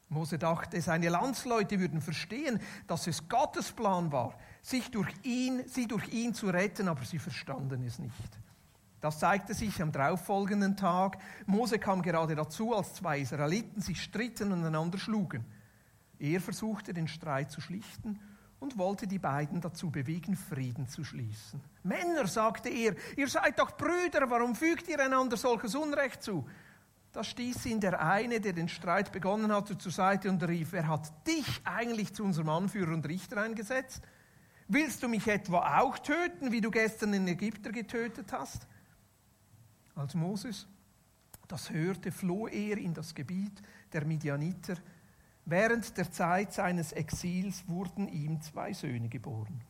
Mose 0.09 0.39
dachte, 0.39 0.81
seine 0.83 1.09
Landsleute 1.09 1.79
würden 1.79 2.01
verstehen, 2.01 2.61
dass 2.89 3.07
es 3.07 3.29
Gottes 3.29 3.71
Plan 3.71 4.11
war, 4.11 4.37
sich 4.61 4.91
durch 4.91 5.15
ihn, 5.23 5.63
sie 5.67 5.87
durch 5.87 6.09
ihn 6.13 6.35
zu 6.35 6.49
retten, 6.49 6.89
aber 6.89 7.05
sie 7.05 7.21
verstanden 7.21 7.85
es 7.87 8.01
nicht. 8.01 8.41
Das 9.01 9.19
zeigte 9.19 9.55
sich 9.55 9.81
am 9.81 9.93
darauffolgenden 9.93 10.77
Tag. 10.77 11.19
Mose 11.47 11.79
kam 11.79 12.03
gerade 12.03 12.35
dazu, 12.35 12.75
als 12.75 12.95
zwei 12.95 13.21
Israeliten 13.21 13.81
sich 13.81 14.03
stritten 14.03 14.53
und 14.53 14.65
einander 14.65 14.99
schlugen. 14.99 15.45
Er 16.19 16.41
versuchte 16.41 16.93
den 16.93 17.09
Streit 17.09 17.51
zu 17.51 17.63
schlichten 17.63 18.21
und 18.59 18.77
wollte 18.77 19.07
die 19.07 19.19
beiden 19.19 19.63
dazu 19.63 19.91
bewegen, 19.91 20.37
Frieden 20.37 20.87
zu 20.87 21.03
schließen. 21.03 21.61
Männer, 21.83 22.27
sagte 22.27 22.69
er, 22.69 22.95
ihr 23.17 23.27
seid 23.27 23.59
doch 23.59 23.75
Brüder, 23.77 24.29
warum 24.29 24.55
fügt 24.55 24.87
ihr 24.89 25.01
einander 25.01 25.39
solches 25.39 25.75
Unrecht 25.75 26.23
zu? 26.23 26.47
Da 27.13 27.25
stieß 27.25 27.67
ihn 27.67 27.81
der 27.81 28.01
eine, 28.01 28.39
der 28.39 28.53
den 28.53 28.69
Streit 28.69 29.11
begonnen 29.13 29.51
hatte, 29.51 29.79
zur 29.79 29.91
Seite 29.91 30.29
und 30.29 30.47
rief, 30.47 30.73
wer 30.73 30.87
hat 30.87 31.11
dich 31.27 31.63
eigentlich 31.65 32.15
zu 32.15 32.23
unserem 32.23 32.51
Anführer 32.51 32.93
und 32.93 33.09
Richter 33.09 33.39
eingesetzt? 33.39 34.03
Willst 34.69 35.03
du 35.03 35.09
mich 35.09 35.27
etwa 35.27 35.81
auch 35.81 35.99
töten, 35.99 36.53
wie 36.53 36.61
du 36.61 36.71
gestern 36.71 37.13
den 37.13 37.27
Ägypter 37.27 37.73
getötet 37.73 38.33
hast? 38.33 38.69
Als 39.95 40.15
Moses 40.15 40.67
das 41.51 41.71
hörte, 41.71 42.13
floh 42.13 42.47
er 42.47 42.79
in 42.79 42.95
das 42.95 43.13
Gebiet 43.13 43.61
der 43.93 44.05
Midianiter. 44.05 44.75
Während 45.45 45.97
der 45.97 46.13
Zeit 46.13 46.53
seines 46.53 46.93
Exils 46.93 47.65
wurden 47.67 48.07
ihm 48.07 48.41
zwei 48.41 48.73
Söhne 48.73 49.09
geboren. 49.09 49.61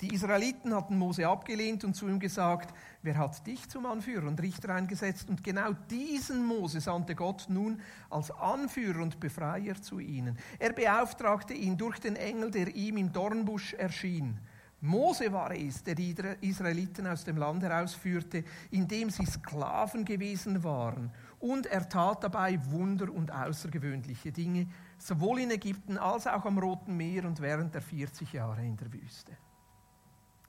Die 0.00 0.12
Israeliten 0.12 0.74
hatten 0.74 0.98
Mose 0.98 1.26
abgelehnt 1.26 1.84
und 1.84 1.94
zu 1.94 2.08
ihm 2.08 2.18
gesagt, 2.18 2.74
wer 3.02 3.16
hat 3.16 3.46
dich 3.46 3.66
zum 3.68 3.86
Anführer 3.86 4.26
und 4.26 4.42
Richter 4.42 4.74
eingesetzt? 4.74 5.30
Und 5.30 5.42
genau 5.42 5.72
diesen 5.88 6.44
Mose 6.44 6.80
sandte 6.80 7.14
Gott 7.14 7.46
nun 7.48 7.80
als 8.10 8.30
Anführer 8.32 9.02
und 9.02 9.20
Befreier 9.20 9.80
zu 9.80 10.00
ihnen. 10.00 10.36
Er 10.58 10.72
beauftragte 10.72 11.54
ihn 11.54 11.78
durch 11.78 11.98
den 11.98 12.16
Engel, 12.16 12.50
der 12.50 12.74
ihm 12.74 12.98
im 12.98 13.12
Dornbusch 13.12 13.72
erschien. 13.74 14.38
Mose 14.80 15.32
war 15.32 15.52
es, 15.52 15.82
der 15.82 15.94
die 15.94 16.14
Israeliten 16.42 17.06
aus 17.06 17.24
dem 17.24 17.38
Land 17.38 17.62
herausführte, 17.62 18.44
indem 18.70 19.08
sie 19.08 19.24
Sklaven 19.24 20.04
gewesen 20.04 20.62
waren. 20.62 21.10
Und 21.40 21.66
er 21.66 21.88
tat 21.88 22.22
dabei 22.22 22.58
Wunder 22.70 23.10
und 23.10 23.32
außergewöhnliche 23.32 24.32
Dinge, 24.32 24.66
sowohl 24.98 25.40
in 25.40 25.50
Ägypten 25.50 25.96
als 25.96 26.26
auch 26.26 26.44
am 26.44 26.58
Roten 26.58 26.96
Meer 26.96 27.24
und 27.24 27.40
während 27.40 27.74
der 27.74 27.82
40 27.82 28.34
Jahre 28.34 28.64
in 28.64 28.76
der 28.76 28.92
Wüste. 28.92 29.32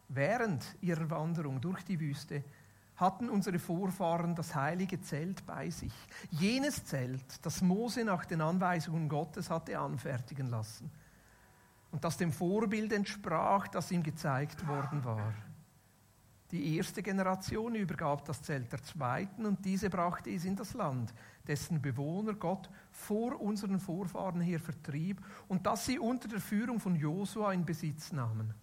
Während 0.09 0.75
ihrer 0.81 1.09
Wanderung 1.09 1.61
durch 1.61 1.83
die 1.83 1.99
Wüste 1.99 2.43
hatten 2.97 3.29
unsere 3.29 3.59
Vorfahren 3.59 4.35
das 4.35 4.55
heilige 4.55 4.99
Zelt 5.01 5.45
bei 5.45 5.69
sich. 5.69 5.93
Jenes 6.31 6.83
Zelt, 6.83 7.45
das 7.45 7.61
Mose 7.61 8.03
nach 8.03 8.25
den 8.25 8.41
Anweisungen 8.41 9.07
Gottes 9.07 9.49
hatte 9.49 9.77
anfertigen 9.79 10.47
lassen 10.47 10.91
und 11.97 12.03
das 12.03 12.15
dem 12.15 12.31
Vorbild 12.31 12.93
entsprach, 12.93 13.67
das 13.69 13.89
ihm 13.89 14.03
gezeigt 14.03 14.67
worden 14.67 15.03
war. 15.03 15.33
Die 16.51 16.77
erste 16.77 17.01
Generation 17.01 17.73
übergab 17.73 18.23
das 18.25 18.43
Zelt 18.43 18.71
der 18.71 18.83
zweiten 18.83 19.47
und 19.47 19.65
diese 19.65 19.89
brachte 19.89 20.29
es 20.29 20.45
in 20.45 20.55
das 20.55 20.75
Land, 20.75 21.11
dessen 21.47 21.81
Bewohner 21.81 22.35
Gott 22.35 22.69
vor 22.91 23.41
unseren 23.41 23.79
Vorfahren 23.79 24.41
her 24.41 24.59
vertrieb 24.59 25.25
und 25.47 25.65
das 25.65 25.87
sie 25.87 25.97
unter 25.97 26.27
der 26.27 26.39
Führung 26.39 26.79
von 26.79 26.95
Josua 26.95 27.51
in 27.51 27.65
Besitz 27.65 28.11
nahmen. 28.11 28.53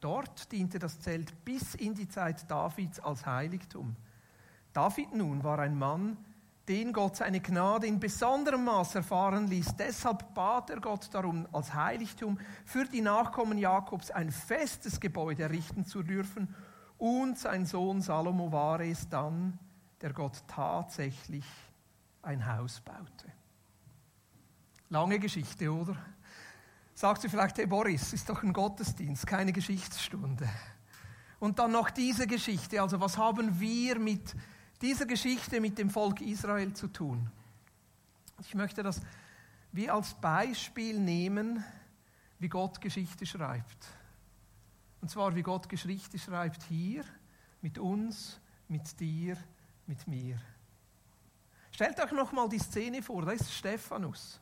Dort 0.00 0.50
diente 0.50 0.80
das 0.80 0.98
Zelt 0.98 1.44
bis 1.44 1.76
in 1.76 1.94
die 1.94 2.08
Zeit 2.08 2.50
Davids 2.50 2.98
als 2.98 3.24
Heiligtum. 3.24 3.94
David 4.72 5.14
nun 5.14 5.44
war 5.44 5.60
ein 5.60 5.78
Mann, 5.78 6.16
den 6.68 6.92
Gott 6.92 7.16
seine 7.16 7.40
Gnade 7.40 7.86
in 7.86 8.00
besonderem 8.00 8.64
Maß 8.64 8.96
erfahren 8.96 9.46
ließ. 9.46 9.76
Deshalb 9.76 10.34
bat 10.34 10.70
er 10.70 10.80
Gott 10.80 11.08
darum, 11.12 11.46
als 11.52 11.72
Heiligtum 11.72 12.38
für 12.64 12.84
die 12.84 13.00
Nachkommen 13.00 13.58
Jakobs 13.58 14.10
ein 14.10 14.30
festes 14.30 14.98
Gebäude 14.98 15.44
errichten 15.44 15.84
zu 15.84 16.02
dürfen. 16.02 16.54
Und 16.98 17.38
sein 17.38 17.66
Sohn 17.66 18.00
Salomo 18.00 18.50
war 18.50 18.80
es 18.80 19.08
dann, 19.08 19.58
der 20.00 20.12
Gott 20.12 20.42
tatsächlich 20.48 21.44
ein 22.22 22.46
Haus 22.46 22.80
baute. 22.80 23.32
Lange 24.88 25.18
Geschichte, 25.18 25.72
oder? 25.72 25.96
Sagt 26.94 27.22
sie 27.22 27.28
vielleicht, 27.28 27.58
hey 27.58 27.66
Boris, 27.66 28.12
ist 28.12 28.28
doch 28.28 28.42
ein 28.42 28.52
Gottesdienst, 28.52 29.26
keine 29.26 29.52
Geschichtsstunde. 29.52 30.48
Und 31.38 31.58
dann 31.58 31.72
noch 31.72 31.90
diese 31.90 32.26
Geschichte. 32.26 32.80
Also 32.80 33.00
was 33.00 33.18
haben 33.18 33.60
wir 33.60 33.98
mit 33.98 34.34
dieser 34.82 35.06
Geschichte 35.06 35.60
mit 35.60 35.78
dem 35.78 35.90
Volk 35.90 36.20
Israel 36.20 36.72
zu 36.72 36.88
tun? 36.88 37.30
Ich 38.40 38.54
möchte 38.54 38.82
das 38.82 39.00
wie 39.72 39.90
als 39.90 40.14
Beispiel 40.14 40.98
nehmen, 40.98 41.64
wie 42.38 42.48
Gott 42.48 42.80
Geschichte 42.80 43.26
schreibt. 43.26 43.86
Und 45.00 45.10
zwar 45.10 45.34
wie 45.34 45.42
Gott 45.42 45.68
Geschichte 45.68 46.18
schreibt 46.18 46.62
hier, 46.64 47.04
mit 47.60 47.78
uns, 47.78 48.40
mit 48.68 48.98
dir, 49.00 49.36
mit 49.86 50.06
mir. 50.06 50.38
Stellt 51.72 52.00
euch 52.00 52.12
nochmal 52.12 52.48
die 52.48 52.58
Szene 52.58 53.02
vor, 53.02 53.22
da 53.22 53.32
ist 53.32 53.52
Stephanus. 53.52 54.40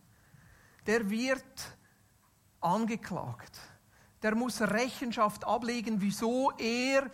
Der 0.87 1.09
wird 1.09 1.77
angeklagt. 2.61 3.59
Der 4.23 4.35
muss 4.35 4.61
Rechenschaft 4.61 5.45
ablegen, 5.45 6.01
wieso 6.01 6.53
er 6.53 7.11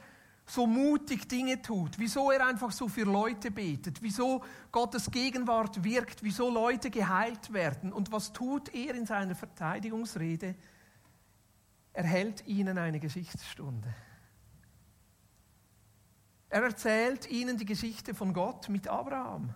so 0.50 0.66
mutig 0.66 1.28
Dinge 1.28 1.62
tut, 1.62 1.98
wieso 1.98 2.32
er 2.32 2.44
einfach 2.44 2.72
so 2.72 2.88
für 2.88 3.04
Leute 3.04 3.52
betet, 3.52 4.02
wieso 4.02 4.42
Gottes 4.72 5.10
Gegenwart 5.10 5.84
wirkt, 5.84 6.24
wieso 6.24 6.50
Leute 6.50 6.90
geheilt 6.90 7.52
werden. 7.52 7.92
Und 7.92 8.10
was 8.10 8.32
tut 8.32 8.74
er 8.74 8.94
in 8.96 9.06
seiner 9.06 9.36
Verteidigungsrede? 9.36 10.56
Er 11.92 12.04
hält 12.04 12.46
ihnen 12.46 12.78
eine 12.78 12.98
Geschichtsstunde. 12.98 13.94
Er 16.48 16.62
erzählt 16.64 17.30
ihnen 17.30 17.56
die 17.56 17.64
Geschichte 17.64 18.12
von 18.12 18.32
Gott 18.32 18.68
mit 18.68 18.88
Abraham. 18.88 19.54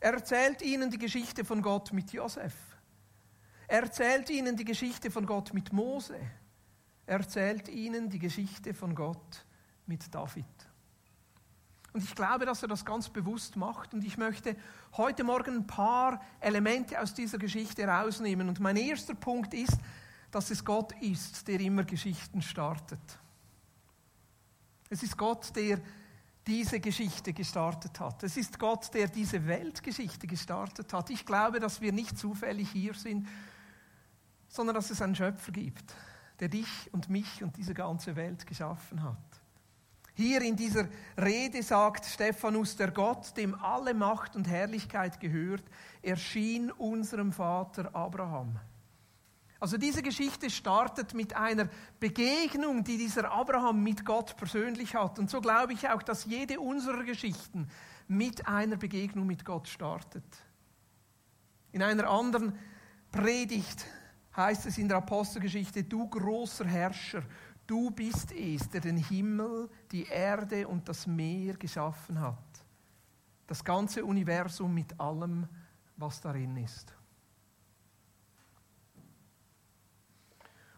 Er 0.00 0.14
erzählt 0.14 0.60
ihnen 0.60 0.90
die 0.90 0.98
Geschichte 0.98 1.44
von 1.44 1.62
Gott 1.62 1.92
mit 1.92 2.12
Josef. 2.12 2.54
Er 3.68 3.82
erzählt 3.82 4.28
ihnen 4.28 4.56
die 4.56 4.64
Geschichte 4.64 5.10
von 5.10 5.24
Gott 5.24 5.54
mit 5.54 5.72
Mose. 5.72 6.18
Er 7.06 7.18
erzählt 7.18 7.68
ihnen 7.68 8.10
die 8.10 8.18
Geschichte 8.18 8.74
von 8.74 8.94
Gott 8.94 9.44
mit 9.86 10.12
David. 10.12 10.44
Und 11.92 12.04
ich 12.04 12.14
glaube, 12.14 12.44
dass 12.44 12.62
er 12.62 12.68
das 12.68 12.84
ganz 12.84 13.08
bewusst 13.08 13.56
macht. 13.56 13.94
Und 13.94 14.04
ich 14.04 14.18
möchte 14.18 14.54
heute 14.98 15.24
Morgen 15.24 15.56
ein 15.56 15.66
paar 15.66 16.20
Elemente 16.40 17.00
aus 17.00 17.14
dieser 17.14 17.38
Geschichte 17.38 17.82
herausnehmen. 17.82 18.48
Und 18.48 18.60
mein 18.60 18.76
erster 18.76 19.14
Punkt 19.14 19.54
ist, 19.54 19.78
dass 20.30 20.50
es 20.50 20.64
Gott 20.64 20.92
ist, 21.00 21.48
der 21.48 21.58
immer 21.60 21.84
Geschichten 21.84 22.42
startet. 22.42 23.00
Es 24.90 25.02
ist 25.02 25.16
Gott, 25.16 25.54
der 25.56 25.80
diese 26.46 26.80
Geschichte 26.80 27.32
gestartet 27.32 27.98
hat. 27.98 28.22
Es 28.22 28.36
ist 28.36 28.58
Gott, 28.58 28.92
der 28.92 29.08
diese 29.08 29.46
Weltgeschichte 29.46 30.26
gestartet 30.26 30.92
hat. 30.92 31.10
Ich 31.10 31.24
glaube, 31.24 31.60
dass 31.60 31.80
wir 31.80 31.92
nicht 31.92 32.18
zufällig 32.18 32.70
hier 32.70 32.94
sind, 32.94 33.26
sondern 34.48 34.74
dass 34.74 34.90
es 34.90 35.02
einen 35.02 35.16
Schöpfer 35.16 35.50
gibt, 35.50 35.94
der 36.40 36.48
dich 36.48 36.90
und 36.92 37.08
mich 37.08 37.42
und 37.42 37.56
diese 37.56 37.74
ganze 37.74 38.16
Welt 38.16 38.46
geschaffen 38.46 39.02
hat. 39.02 39.16
Hier 40.14 40.40
in 40.40 40.56
dieser 40.56 40.88
Rede 41.18 41.62
sagt 41.62 42.06
Stephanus, 42.06 42.76
der 42.76 42.90
Gott, 42.90 43.36
dem 43.36 43.54
alle 43.54 43.92
Macht 43.92 44.34
und 44.34 44.48
Herrlichkeit 44.48 45.20
gehört, 45.20 45.64
erschien 46.00 46.70
unserem 46.70 47.32
Vater 47.32 47.94
Abraham. 47.94 48.58
Also 49.60 49.76
diese 49.76 50.02
Geschichte 50.02 50.48
startet 50.48 51.12
mit 51.12 51.34
einer 51.34 51.68
Begegnung, 52.00 52.84
die 52.84 52.96
dieser 52.98 53.30
Abraham 53.30 53.82
mit 53.82 54.04
Gott 54.04 54.36
persönlich 54.36 54.94
hat. 54.94 55.18
Und 55.18 55.30
so 55.30 55.40
glaube 55.40 55.74
ich 55.74 55.88
auch, 55.88 56.02
dass 56.02 56.24
jede 56.24 56.60
unserer 56.60 57.04
Geschichten 57.04 57.68
mit 58.08 58.46
einer 58.46 58.76
Begegnung 58.76 59.26
mit 59.26 59.44
Gott 59.44 59.68
startet. 59.68 60.24
In 61.72 61.82
einer 61.82 62.08
anderen 62.08 62.58
Predigt 63.12 63.86
heißt 64.36 64.66
es 64.66 64.78
in 64.78 64.88
der 64.88 64.98
Apostelgeschichte, 64.98 65.84
du 65.84 66.08
großer 66.08 66.66
Herrscher, 66.66 67.22
du 67.66 67.90
bist 67.90 68.32
es, 68.32 68.68
der 68.68 68.80
den 68.80 68.98
Himmel, 68.98 69.68
die 69.90 70.04
Erde 70.04 70.68
und 70.68 70.88
das 70.88 71.06
Meer 71.06 71.54
geschaffen 71.54 72.20
hat. 72.20 72.36
Das 73.46 73.64
ganze 73.64 74.04
Universum 74.04 74.74
mit 74.74 74.98
allem, 75.00 75.46
was 75.96 76.20
darin 76.20 76.56
ist. 76.56 76.92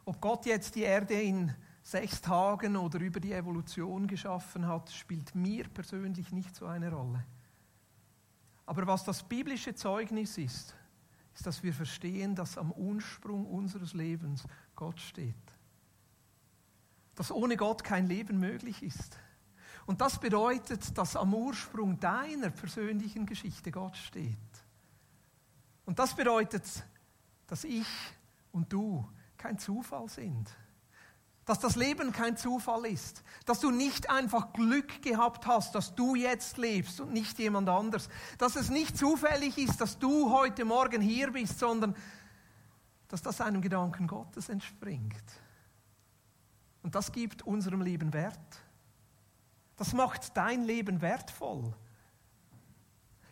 Ob 0.05 0.21
Gott 0.21 0.47
jetzt 0.47 0.75
die 0.75 0.83
Erde 0.83 1.21
in 1.21 1.55
sechs 1.83 2.21
Tagen 2.21 2.77
oder 2.77 3.01
über 3.01 3.21
die 3.21 3.33
Evolution 3.33 4.07
geschaffen 4.07 4.67
hat, 4.67 4.91
spielt 4.91 5.35
mir 5.35 5.69
persönlich 5.69 6.33
nicht 6.33 6.55
so 6.55 6.67
eine 6.67 6.91
Rolle. 6.91 7.25
Aber 8.65 8.87
was 8.87 9.05
das 9.05 9.23
biblische 9.23 9.75
Zeugnis 9.75 10.37
ist, 10.37 10.78
ist, 11.39 11.47
dass 11.47 11.63
wir 11.63 11.73
verstehen, 11.73 12.35
dass 12.35 12.59
am 12.59 12.73
Ursprung 12.73 13.47
unseres 13.47 13.95
Lebens 13.95 14.43
Gott 14.75 14.99
steht. 14.99 15.37
Dass 17.15 17.31
ohne 17.31 17.57
Gott 17.57 17.85
kein 17.85 18.09
Leben 18.09 18.41
möglich 18.41 18.83
ist. 18.83 19.17
Und 19.87 20.01
das 20.01 20.19
bedeutet, 20.19 20.99
dass 20.99 21.15
am 21.15 21.33
Ursprung 21.33 22.01
deiner 22.01 22.51
persönlichen 22.51 23.25
Geschichte 23.25 23.71
Gott 23.71 23.97
steht. 23.97 24.37
Und 25.85 26.01
das 26.01 26.17
bedeutet, 26.17 26.65
dass 27.47 27.63
ich 27.63 27.87
und 28.51 28.73
du 28.73 29.09
kein 29.37 29.61
Zufall 29.61 30.09
sind. 30.09 30.51
Dass 31.49 31.59
das 31.59 31.77
Leben 31.77 32.13
kein 32.13 32.37
Zufall 32.37 32.85
ist. 32.85 33.23
Dass 33.47 33.61
du 33.61 33.71
nicht 33.71 34.11
einfach 34.11 34.53
Glück 34.53 35.01
gehabt 35.01 35.47
hast, 35.47 35.75
dass 35.75 35.95
du 35.95 36.15
jetzt 36.15 36.59
lebst 36.59 37.01
und 37.01 37.15
nicht 37.15 37.39
jemand 37.39 37.71
anders. 37.71 38.11
Dass 38.37 38.55
es 38.55 38.69
nicht 38.69 38.99
zufällig 38.99 39.57
ist, 39.57 39.81
dass 39.81 39.99
du 39.99 40.31
heute 40.31 40.67
Morgen 40.67 41.01
hier 41.01 41.33
bist, 41.33 41.59
sondern 41.59 41.97
dass 43.09 43.23
das 43.23 43.41
einem 43.41 43.63
Gedanken 43.63 44.07
Gottes 44.07 44.51
entspringt. 44.51 45.25
Und 46.83 46.95
das 46.95 47.13
gibt 47.13 47.41
unserem 47.41 47.81
Leben 47.81 48.13
Wert. 48.13 48.61
Das 49.79 49.95
macht 49.95 50.37
dein 50.37 50.65
Leben 50.65 51.01
wertvoll. 51.01 51.73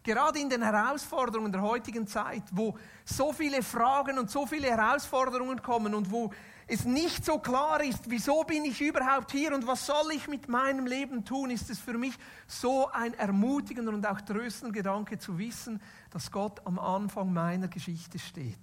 Gerade 0.07 0.39
in 0.39 0.49
den 0.49 0.63
Herausforderungen 0.63 1.51
der 1.51 1.63
heutigen 1.63 2.07
Zeit, 2.07 2.45
wo 2.53 2.79
so 3.05 3.33
viele 3.33 3.61
Fragen 3.61 4.21
und 4.21 4.31
so 4.31 4.47
viele 4.47 4.69
Herausforderungen 4.69 5.61
kommen 5.61 5.97
und 5.97 6.13
wo 6.13 6.33
es 6.69 6.85
nicht 6.85 7.25
so 7.25 7.41
klar 7.41 7.83
ist, 7.83 8.09
wieso 8.09 8.45
bin 8.45 8.65
ich 8.65 8.81
überhaupt 8.81 9.33
hier 9.33 9.53
und 9.53 9.67
was 9.67 9.85
soll 9.85 10.13
ich 10.13 10.29
mit 10.29 10.49
meinem 10.49 10.87
Leben 10.87 11.25
tun, 11.25 11.51
ist 11.51 11.71
es 11.71 11.81
für 11.81 11.99
mich 11.99 12.15
so 12.47 12.89
ein 12.93 13.15
ermutigender 13.15 13.93
und 13.93 14.07
auch 14.07 14.21
tröstender 14.21 14.73
Gedanke 14.73 15.19
zu 15.19 15.39
wissen, 15.39 15.83
dass 16.11 16.31
Gott 16.31 16.65
am 16.65 16.79
Anfang 16.79 17.33
meiner 17.33 17.67
Geschichte 17.67 18.21
steht. 18.21 18.57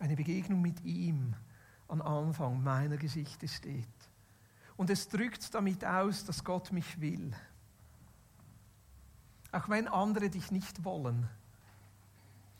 Eine 0.00 0.16
Begegnung 0.16 0.62
mit 0.62 0.84
ihm 0.84 1.36
am 1.86 2.02
Anfang 2.02 2.60
meiner 2.60 2.96
Geschichte 2.96 3.46
steht. 3.46 3.86
Und 4.76 4.90
es 4.90 5.08
drückt 5.08 5.54
damit 5.54 5.84
aus, 5.84 6.24
dass 6.24 6.44
Gott 6.44 6.72
mich 6.72 7.00
will. 7.00 7.32
Auch 9.52 9.68
wenn 9.68 9.88
andere 9.88 10.28
dich 10.28 10.50
nicht 10.50 10.84
wollen. 10.84 11.28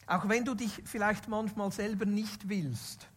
Auch 0.06 0.28
wenn 0.28 0.44
du 0.44 0.54
dich 0.54 0.82
vielleicht 0.84 1.28
manchmal 1.28 1.72
selber 1.72 2.06
nicht 2.06 2.48
willst. 2.48 3.08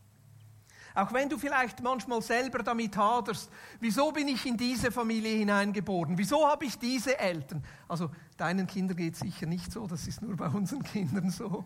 Auch 0.95 1.13
wenn 1.13 1.29
du 1.29 1.37
vielleicht 1.37 1.81
manchmal 1.81 2.21
selber 2.21 2.63
damit 2.63 2.97
haderst, 2.97 3.49
wieso 3.79 4.11
bin 4.11 4.27
ich 4.27 4.45
in 4.45 4.57
diese 4.57 4.91
Familie 4.91 5.37
hineingeboren? 5.37 6.17
Wieso 6.17 6.47
habe 6.47 6.65
ich 6.65 6.77
diese 6.77 7.17
Eltern? 7.17 7.63
Also 7.87 8.09
deinen 8.37 8.65
Kindern 8.65 8.97
geht 8.97 9.13
es 9.13 9.19
sicher 9.19 9.45
nicht 9.45 9.71
so, 9.71 9.85
das 9.85 10.07
ist 10.07 10.21
nur 10.21 10.35
bei 10.35 10.47
unseren 10.47 10.83
Kindern 10.83 11.29
so. 11.29 11.63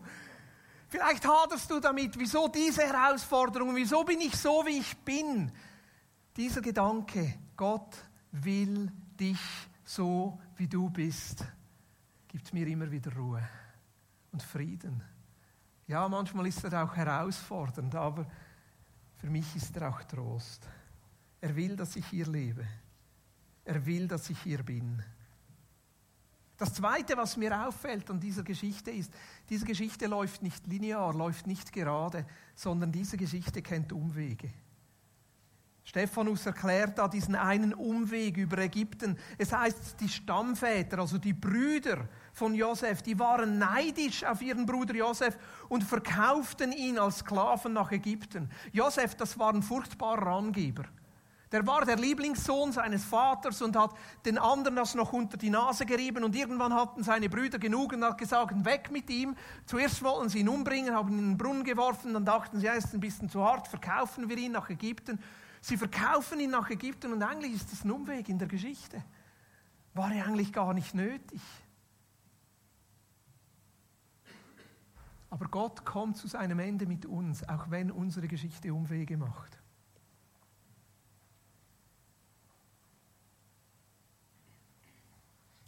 Vielleicht 0.88 1.26
haderst 1.26 1.70
du 1.70 1.80
damit, 1.80 2.18
wieso 2.18 2.48
diese 2.48 2.82
Herausforderung, 2.82 3.74
wieso 3.74 4.04
bin 4.04 4.20
ich 4.20 4.36
so, 4.36 4.62
wie 4.66 4.78
ich 4.78 4.96
bin? 4.98 5.50
Dieser 6.36 6.60
Gedanke, 6.60 7.34
Gott 7.56 7.96
will 8.32 8.90
dich 9.18 9.38
so, 9.84 10.40
wie 10.56 10.66
du 10.66 10.90
bist, 10.90 11.44
gibt 12.26 12.52
mir 12.52 12.66
immer 12.66 12.90
wieder 12.90 13.14
Ruhe 13.14 13.48
und 14.32 14.42
Frieden. 14.42 15.00
Ja, 15.86 16.08
manchmal 16.08 16.48
ist 16.48 16.64
er 16.64 16.82
auch 16.82 16.96
herausfordernd, 16.96 17.94
aber 17.94 18.26
für 19.18 19.30
mich 19.30 19.54
ist 19.54 19.76
er 19.76 19.90
auch 19.90 20.02
Trost. 20.02 20.66
Er 21.40 21.54
will, 21.54 21.76
dass 21.76 21.94
ich 21.94 22.06
hier 22.06 22.26
lebe. 22.26 22.66
Er 23.64 23.86
will, 23.86 24.08
dass 24.08 24.28
ich 24.28 24.40
hier 24.40 24.64
bin. 24.64 25.02
Das 26.56 26.74
Zweite, 26.74 27.16
was 27.16 27.36
mir 27.36 27.66
auffällt 27.66 28.10
an 28.10 28.18
dieser 28.18 28.42
Geschichte 28.42 28.90
ist, 28.90 29.12
diese 29.48 29.66
Geschichte 29.66 30.06
läuft 30.06 30.42
nicht 30.42 30.66
linear, 30.66 31.14
läuft 31.14 31.46
nicht 31.46 31.72
gerade, 31.72 32.26
sondern 32.56 32.90
diese 32.90 33.16
Geschichte 33.16 33.62
kennt 33.62 33.92
Umwege. 33.92 34.50
Stephanus 35.84 36.46
erklärt 36.46 36.98
da 36.98 37.06
diesen 37.08 37.34
einen 37.34 37.74
Umweg 37.74 38.38
über 38.38 38.56
Ägypten. 38.56 39.18
Es 39.36 39.52
heißt, 39.52 40.00
die 40.00 40.08
Stammväter, 40.08 40.98
also 40.98 41.18
die 41.18 41.34
Brüder 41.34 42.08
von 42.32 42.54
Josef, 42.54 43.02
die 43.02 43.18
waren 43.18 43.58
neidisch 43.58 44.24
auf 44.24 44.40
ihren 44.40 44.64
Bruder 44.64 44.94
Josef 44.94 45.36
und 45.68 45.84
verkauften 45.84 46.72
ihn 46.72 46.98
als 46.98 47.18
Sklaven 47.18 47.74
nach 47.74 47.92
Ägypten. 47.92 48.48
Josef, 48.72 49.14
das 49.14 49.38
war 49.38 49.52
ein 49.52 49.62
furchtbarer 49.62 50.28
Angeber. 50.28 50.84
Der 51.52 51.66
war 51.66 51.84
der 51.84 51.96
Lieblingssohn 51.96 52.72
seines 52.72 53.04
Vaters 53.04 53.60
und 53.60 53.76
hat 53.76 53.92
den 54.24 54.38
anderen 54.38 54.76
das 54.76 54.94
noch 54.94 55.12
unter 55.12 55.36
die 55.36 55.50
Nase 55.50 55.84
gerieben 55.84 56.24
und 56.24 56.34
irgendwann 56.34 56.74
hatten 56.74 57.04
seine 57.04 57.28
Brüder 57.28 57.58
genug 57.58 57.92
und 57.92 58.02
hat 58.02 58.18
gesagt, 58.18 58.64
weg 58.64 58.90
mit 58.90 59.08
ihm. 59.10 59.36
Zuerst 59.66 60.02
wollten 60.02 60.30
sie 60.30 60.40
ihn 60.40 60.48
umbringen, 60.48 60.94
haben 60.94 61.12
ihn 61.12 61.18
in 61.18 61.28
den 61.32 61.38
Brunnen 61.38 61.62
geworfen, 61.62 62.14
dann 62.14 62.24
dachten 62.24 62.58
sie, 62.58 62.66
er 62.66 62.74
ist 62.74 62.92
ein 62.94 63.00
bisschen 63.00 63.28
zu 63.28 63.44
hart, 63.44 63.68
verkaufen 63.68 64.28
wir 64.30 64.38
ihn 64.38 64.52
nach 64.52 64.68
Ägypten. 64.70 65.20
Sie 65.64 65.78
verkaufen 65.78 66.40
ihn 66.40 66.50
nach 66.50 66.68
Ägypten 66.68 67.10
und 67.10 67.22
eigentlich 67.22 67.54
ist 67.54 67.72
das 67.72 67.84
ein 67.84 67.90
Umweg 67.90 68.28
in 68.28 68.38
der 68.38 68.48
Geschichte. 68.48 69.02
War 69.94 70.12
er 70.12 70.26
eigentlich 70.26 70.52
gar 70.52 70.74
nicht 70.74 70.92
nötig. 70.92 71.40
Aber 75.30 75.46
Gott 75.46 75.86
kommt 75.86 76.18
zu 76.18 76.28
seinem 76.28 76.58
Ende 76.58 76.84
mit 76.84 77.06
uns, 77.06 77.48
auch 77.48 77.70
wenn 77.70 77.90
unsere 77.90 78.28
Geschichte 78.28 78.74
Umwege 78.74 79.16
macht. 79.16 79.58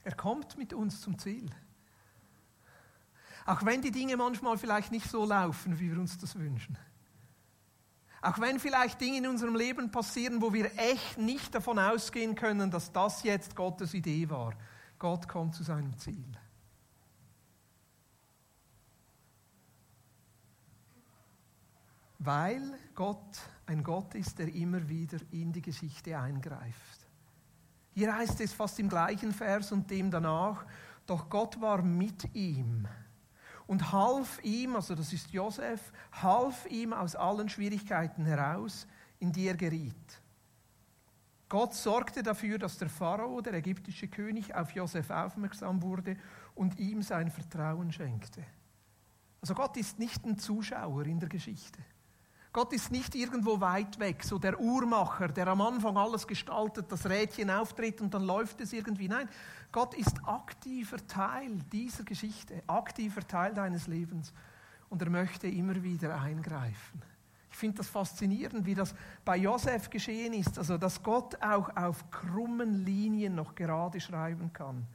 Er 0.04 0.14
kommt 0.14 0.58
mit 0.58 0.74
uns 0.74 1.00
zum 1.00 1.18
Ziel. 1.18 1.48
Auch 3.46 3.64
wenn 3.64 3.80
die 3.80 3.92
Dinge 3.92 4.18
manchmal 4.18 4.58
vielleicht 4.58 4.92
nicht 4.92 5.08
so 5.08 5.24
laufen, 5.24 5.80
wie 5.80 5.90
wir 5.90 5.98
uns 5.98 6.18
das 6.18 6.38
wünschen. 6.38 6.76
Auch 8.22 8.38
wenn 8.40 8.58
vielleicht 8.58 9.00
Dinge 9.00 9.18
in 9.18 9.26
unserem 9.26 9.54
Leben 9.54 9.90
passieren, 9.90 10.40
wo 10.40 10.52
wir 10.52 10.70
echt 10.78 11.18
nicht 11.18 11.54
davon 11.54 11.78
ausgehen 11.78 12.34
können, 12.34 12.70
dass 12.70 12.92
das 12.92 13.22
jetzt 13.22 13.54
Gottes 13.54 13.94
Idee 13.94 14.28
war. 14.30 14.54
Gott 14.98 15.28
kommt 15.28 15.54
zu 15.54 15.62
seinem 15.62 15.96
Ziel. 15.98 16.24
Weil 22.18 22.78
Gott 22.94 23.38
ein 23.66 23.82
Gott 23.84 24.14
ist, 24.14 24.38
der 24.38 24.52
immer 24.52 24.88
wieder 24.88 25.18
in 25.30 25.52
die 25.52 25.62
Geschichte 25.62 26.18
eingreift. 26.18 27.06
Hier 27.94 28.14
heißt 28.14 28.40
es 28.40 28.52
fast 28.52 28.78
im 28.78 28.88
gleichen 28.88 29.32
Vers 29.32 29.72
und 29.72 29.90
dem 29.90 30.10
danach, 30.10 30.64
doch 31.06 31.28
Gott 31.28 31.60
war 31.60 31.82
mit 31.82 32.34
ihm 32.34 32.88
und 33.66 33.92
half 33.92 34.42
ihm, 34.42 34.76
also 34.76 34.94
das 34.94 35.12
ist 35.12 35.30
Josef, 35.30 35.92
half 36.12 36.66
ihm 36.66 36.92
aus 36.92 37.16
allen 37.16 37.48
Schwierigkeiten 37.48 38.24
heraus, 38.24 38.86
in 39.18 39.32
die 39.32 39.46
er 39.46 39.56
geriet. 39.56 40.20
Gott 41.48 41.74
sorgte 41.74 42.22
dafür, 42.22 42.58
dass 42.58 42.78
der 42.78 42.88
Pharao, 42.88 43.40
der 43.40 43.54
ägyptische 43.54 44.08
König, 44.08 44.54
auf 44.54 44.72
Josef 44.72 45.10
aufmerksam 45.10 45.80
wurde 45.82 46.16
und 46.54 46.78
ihm 46.78 47.02
sein 47.02 47.30
Vertrauen 47.30 47.92
schenkte. 47.92 48.44
Also 49.40 49.54
Gott 49.54 49.76
ist 49.76 49.98
nicht 49.98 50.24
ein 50.24 50.38
Zuschauer 50.38 51.06
in 51.06 51.20
der 51.20 51.28
Geschichte. 51.28 51.80
Gott 52.56 52.72
ist 52.72 52.90
nicht 52.90 53.14
irgendwo 53.14 53.60
weit 53.60 53.98
weg, 53.98 54.24
so 54.24 54.38
der 54.38 54.58
Uhrmacher, 54.58 55.28
der 55.28 55.46
am 55.48 55.60
Anfang 55.60 55.98
alles 55.98 56.26
gestaltet, 56.26 56.90
das 56.90 57.04
Rädchen 57.04 57.50
auftritt 57.50 58.00
und 58.00 58.14
dann 58.14 58.22
läuft 58.22 58.62
es 58.62 58.72
irgendwie. 58.72 59.08
Nein, 59.08 59.28
Gott 59.70 59.92
ist 59.92 60.16
aktiver 60.24 60.96
Teil 61.06 61.58
dieser 61.70 62.02
Geschichte, 62.04 62.62
aktiver 62.66 63.20
Teil 63.28 63.52
deines 63.52 63.88
Lebens 63.88 64.32
und 64.88 65.02
er 65.02 65.10
möchte 65.10 65.46
immer 65.48 65.82
wieder 65.82 66.18
eingreifen. 66.18 67.02
Ich 67.50 67.58
finde 67.58 67.76
das 67.76 67.88
faszinierend, 67.88 68.64
wie 68.64 68.74
das 68.74 68.94
bei 69.22 69.36
Josef 69.36 69.90
geschehen 69.90 70.32
ist, 70.32 70.56
also 70.56 70.78
dass 70.78 71.02
Gott 71.02 71.36
auch 71.42 71.76
auf 71.76 72.10
krummen 72.10 72.86
Linien 72.86 73.34
noch 73.34 73.54
gerade 73.54 74.00
schreiben 74.00 74.50
kann. 74.54 74.86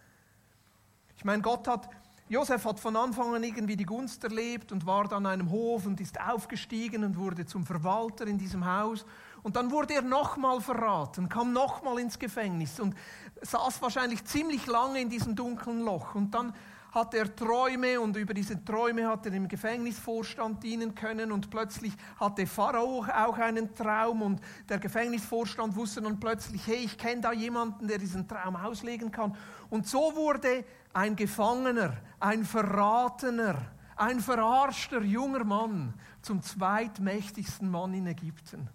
Ich 1.15 1.25
meine, 1.25 1.43
Gott 1.43 1.67
hat 1.67 1.91
Josef 2.31 2.63
hat 2.63 2.79
von 2.79 2.95
Anfang 2.95 3.35
an 3.35 3.43
irgendwie 3.43 3.75
die 3.75 3.83
Gunst 3.83 4.23
erlebt 4.23 4.71
und 4.71 4.85
war 4.85 5.03
dann 5.03 5.25
an 5.25 5.33
einem 5.33 5.51
Hof 5.51 5.85
und 5.85 5.99
ist 5.99 6.17
aufgestiegen 6.17 7.03
und 7.03 7.17
wurde 7.17 7.45
zum 7.45 7.65
Verwalter 7.65 8.25
in 8.25 8.37
diesem 8.37 8.65
Haus. 8.65 9.05
Und 9.43 9.57
dann 9.57 9.69
wurde 9.69 9.95
er 9.95 10.01
nochmal 10.01 10.61
verraten, 10.61 11.27
kam 11.27 11.51
nochmal 11.51 11.99
ins 11.99 12.17
Gefängnis 12.17 12.79
und 12.79 12.95
saß 13.41 13.81
wahrscheinlich 13.81 14.23
ziemlich 14.23 14.65
lange 14.65 15.01
in 15.01 15.09
diesem 15.09 15.35
dunklen 15.35 15.81
Loch. 15.81 16.15
Und 16.15 16.33
dann 16.33 16.53
hatte 16.91 17.17
er 17.17 17.35
Träume 17.35 17.99
und 17.99 18.15
über 18.15 18.33
diese 18.33 18.63
Träume 18.63 19.09
hat 19.09 19.25
er 19.25 19.33
im 19.33 19.49
Gefängnisvorstand 19.49 20.63
dienen 20.63 20.95
können 20.95 21.33
und 21.33 21.49
plötzlich 21.49 21.91
hatte 22.17 22.47
Pharao 22.47 23.05
auch 23.13 23.37
einen 23.39 23.75
Traum 23.75 24.21
und 24.21 24.41
der 24.69 24.79
Gefängnisvorstand 24.79 25.75
wusste 25.75 26.01
dann 26.01 26.17
plötzlich, 26.17 26.65
hey, 26.65 26.77
ich 26.85 26.97
kenne 26.97 27.19
da 27.19 27.33
jemanden, 27.33 27.89
der 27.89 27.97
diesen 27.97 28.25
Traum 28.25 28.55
auslegen 28.55 29.11
kann. 29.11 29.35
Und 29.69 29.85
so 29.85 30.15
wurde 30.15 30.63
ein 30.93 31.15
Gefangener, 31.15 31.97
ein 32.19 32.43
Verratener, 32.43 33.71
ein 33.95 34.19
verarschter 34.19 35.01
junger 35.01 35.43
Mann 35.43 35.93
zum 36.21 36.41
zweitmächtigsten 36.41 37.69
Mann 37.69 37.93
in 37.93 38.07
Ägypten. 38.07 38.69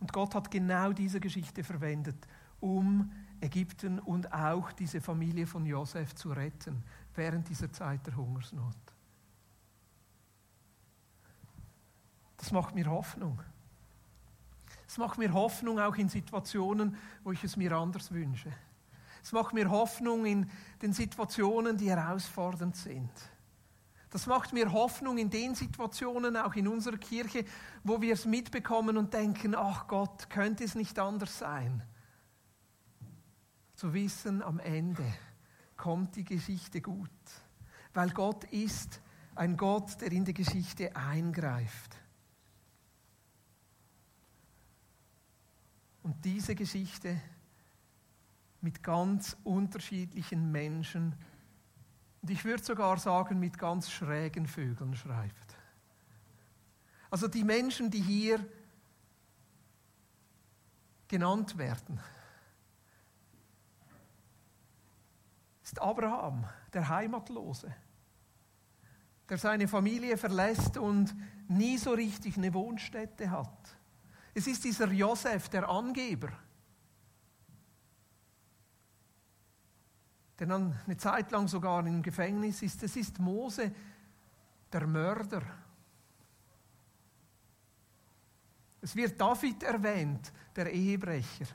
Und 0.00 0.12
Gott 0.12 0.34
hat 0.34 0.50
genau 0.50 0.92
diese 0.92 1.20
Geschichte 1.20 1.64
verwendet, 1.64 2.26
um 2.60 3.12
Ägypten 3.40 3.98
und 3.98 4.32
auch 4.32 4.72
diese 4.72 5.00
Familie 5.00 5.46
von 5.46 5.64
Josef 5.64 6.14
zu 6.14 6.30
retten 6.30 6.82
während 7.14 7.48
dieser 7.48 7.72
Zeit 7.72 8.06
der 8.06 8.16
Hungersnot. 8.16 8.76
Das 12.36 12.52
macht 12.52 12.74
mir 12.74 12.86
Hoffnung. 12.86 13.40
Es 14.86 14.96
macht 14.98 15.18
mir 15.18 15.32
Hoffnung 15.32 15.78
auch 15.78 15.96
in 15.96 16.08
Situationen, 16.08 16.96
wo 17.22 17.32
ich 17.32 17.44
es 17.44 17.56
mir 17.56 17.72
anders 17.72 18.10
wünsche. 18.10 18.52
Es 19.22 19.32
macht 19.32 19.54
mir 19.54 19.70
Hoffnung 19.70 20.24
in 20.26 20.50
den 20.82 20.92
Situationen, 20.92 21.76
die 21.76 21.90
herausfordernd 21.90 22.76
sind. 22.76 23.10
Das 24.10 24.26
macht 24.26 24.52
mir 24.52 24.72
Hoffnung 24.72 25.18
in 25.18 25.28
den 25.28 25.54
Situationen, 25.54 26.36
auch 26.36 26.54
in 26.54 26.66
unserer 26.66 26.96
Kirche, 26.96 27.44
wo 27.84 28.00
wir 28.00 28.14
es 28.14 28.24
mitbekommen 28.24 28.96
und 28.96 29.12
denken, 29.12 29.54
ach 29.54 29.86
Gott, 29.86 30.30
könnte 30.30 30.64
es 30.64 30.74
nicht 30.74 30.98
anders 30.98 31.38
sein? 31.38 31.82
Zu 33.74 33.92
wissen, 33.92 34.42
am 34.42 34.58
Ende 34.60 35.04
kommt 35.76 36.16
die 36.16 36.24
Geschichte 36.24 36.80
gut, 36.80 37.10
weil 37.92 38.10
Gott 38.10 38.44
ist 38.44 39.00
ein 39.34 39.56
Gott, 39.56 40.00
der 40.00 40.10
in 40.10 40.24
die 40.24 40.34
Geschichte 40.34 40.96
eingreift. 40.96 41.96
Und 46.02 46.24
diese 46.24 46.54
Geschichte 46.54 47.20
mit 48.60 48.82
ganz 48.82 49.36
unterschiedlichen 49.44 50.50
Menschen 50.50 51.14
und 52.20 52.30
ich 52.30 52.44
würde 52.44 52.62
sogar 52.62 52.98
sagen, 52.98 53.38
mit 53.38 53.58
ganz 53.58 53.90
schrägen 53.90 54.46
Vögeln 54.46 54.94
schreibt. 54.94 55.56
Also 57.10 57.28
die 57.28 57.44
Menschen, 57.44 57.90
die 57.90 58.00
hier 58.00 58.44
genannt 61.06 61.56
werden, 61.56 62.00
ist 65.62 65.80
Abraham, 65.80 66.44
der 66.72 66.88
Heimatlose, 66.88 67.74
der 69.28 69.38
seine 69.38 69.68
Familie 69.68 70.16
verlässt 70.18 70.76
und 70.76 71.14
nie 71.48 71.78
so 71.78 71.92
richtig 71.92 72.36
eine 72.36 72.52
Wohnstätte 72.52 73.30
hat. 73.30 73.76
Es 74.34 74.46
ist 74.46 74.64
dieser 74.64 74.90
Josef, 74.90 75.48
der 75.48 75.68
Angeber, 75.68 76.30
der 80.38 80.46
dann 80.46 80.78
eine 80.86 80.96
Zeit 80.96 81.30
lang 81.30 81.48
sogar 81.48 81.84
im 81.86 82.02
Gefängnis 82.02 82.62
ist. 82.62 82.82
Es 82.82 82.96
ist 82.96 83.18
Mose, 83.18 83.72
der 84.72 84.86
Mörder. 84.86 85.42
Es 88.80 88.94
wird 88.94 89.20
David 89.20 89.62
erwähnt, 89.64 90.32
der 90.54 90.72
Ehebrecher. 90.72 91.46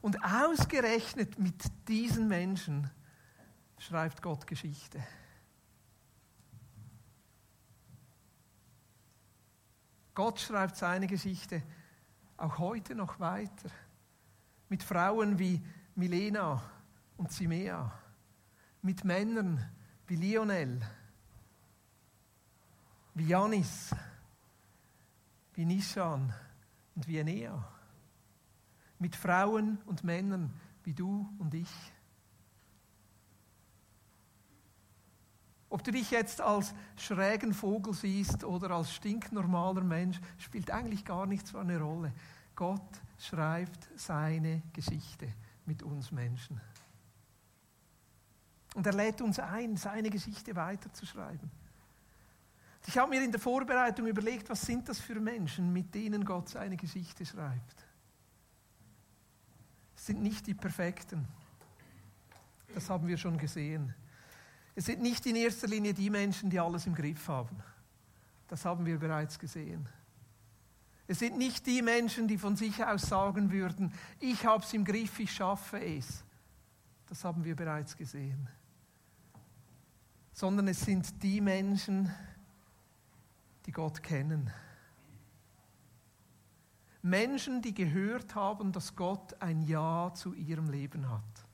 Und 0.00 0.16
ausgerechnet 0.24 1.38
mit 1.38 1.62
diesen 1.86 2.26
Menschen 2.26 2.90
schreibt 3.78 4.22
Gott 4.22 4.46
Geschichte. 4.46 5.02
Gott 10.14 10.40
schreibt 10.40 10.76
seine 10.76 11.06
Geschichte 11.06 11.62
auch 12.38 12.58
heute 12.58 12.94
noch 12.94 13.20
weiter. 13.20 13.68
Mit 14.70 14.82
Frauen 14.82 15.38
wie 15.38 15.62
Milena 16.00 16.62
und 17.18 17.30
Simea, 17.30 17.92
mit 18.80 19.04
Männern 19.04 19.62
wie 20.06 20.16
Lionel, 20.16 20.80
wie 23.12 23.26
Janis, 23.26 23.94
wie 25.52 25.66
Nishan 25.66 26.32
und 26.94 27.06
wie 27.06 27.18
Enea, 27.18 27.68
mit 28.98 29.14
Frauen 29.14 29.76
und 29.84 30.02
Männern 30.02 30.58
wie 30.84 30.94
du 30.94 31.28
und 31.38 31.52
ich. 31.52 31.92
Ob 35.68 35.84
du 35.84 35.90
dich 35.90 36.10
jetzt 36.10 36.40
als 36.40 36.72
schrägen 36.96 37.52
Vogel 37.52 37.92
siehst 37.92 38.42
oder 38.42 38.70
als 38.70 38.94
stinknormaler 38.94 39.84
Mensch, 39.84 40.18
spielt 40.38 40.70
eigentlich 40.70 41.04
gar 41.04 41.26
nichts 41.26 41.50
für 41.50 41.60
eine 41.60 41.78
Rolle. 41.78 42.14
Gott 42.56 43.02
schreibt 43.18 43.90
seine 43.96 44.62
Geschichte 44.72 45.30
mit 45.70 45.84
uns 45.84 46.10
Menschen. 46.10 46.60
Und 48.74 48.84
er 48.84 48.92
lädt 48.92 49.20
uns 49.20 49.38
ein, 49.38 49.76
seine 49.76 50.10
Geschichte 50.10 50.56
weiterzuschreiben. 50.56 51.48
Ich 52.86 52.98
habe 52.98 53.10
mir 53.10 53.22
in 53.22 53.30
der 53.30 53.40
Vorbereitung 53.40 54.08
überlegt, 54.08 54.50
was 54.50 54.62
sind 54.62 54.88
das 54.88 54.98
für 54.98 55.20
Menschen, 55.20 55.72
mit 55.72 55.94
denen 55.94 56.24
Gott 56.24 56.48
seine 56.48 56.76
Geschichte 56.76 57.24
schreibt. 57.24 57.86
Es 59.94 60.06
sind 60.06 60.22
nicht 60.22 60.44
die 60.48 60.54
Perfekten. 60.54 61.28
Das 62.74 62.90
haben 62.90 63.06
wir 63.06 63.16
schon 63.16 63.38
gesehen. 63.38 63.94
Es 64.74 64.86
sind 64.86 65.00
nicht 65.02 65.24
in 65.26 65.36
erster 65.36 65.68
Linie 65.68 65.94
die 65.94 66.10
Menschen, 66.10 66.50
die 66.50 66.58
alles 66.58 66.86
im 66.86 66.96
Griff 66.96 67.28
haben. 67.28 67.62
Das 68.48 68.64
haben 68.64 68.84
wir 68.86 68.98
bereits 68.98 69.38
gesehen. 69.38 69.88
Es 71.10 71.18
sind 71.18 71.36
nicht 71.36 71.66
die 71.66 71.82
Menschen, 71.82 72.28
die 72.28 72.38
von 72.38 72.54
sich 72.54 72.84
aus 72.84 73.02
sagen 73.02 73.50
würden, 73.50 73.92
ich 74.20 74.46
habe 74.46 74.62
es 74.62 74.72
im 74.72 74.84
Griff, 74.84 75.18
ich 75.18 75.32
schaffe 75.32 75.80
es. 75.80 76.22
Das 77.08 77.24
haben 77.24 77.42
wir 77.42 77.56
bereits 77.56 77.96
gesehen. 77.96 78.48
Sondern 80.32 80.68
es 80.68 80.82
sind 80.82 81.20
die 81.20 81.40
Menschen, 81.40 82.14
die 83.66 83.72
Gott 83.72 84.00
kennen. 84.04 84.52
Menschen, 87.02 87.60
die 87.60 87.74
gehört 87.74 88.36
haben, 88.36 88.70
dass 88.70 88.94
Gott 88.94 89.34
ein 89.42 89.62
Ja 89.62 90.12
zu 90.14 90.32
ihrem 90.32 90.70
Leben 90.70 91.10
hat. 91.10 91.44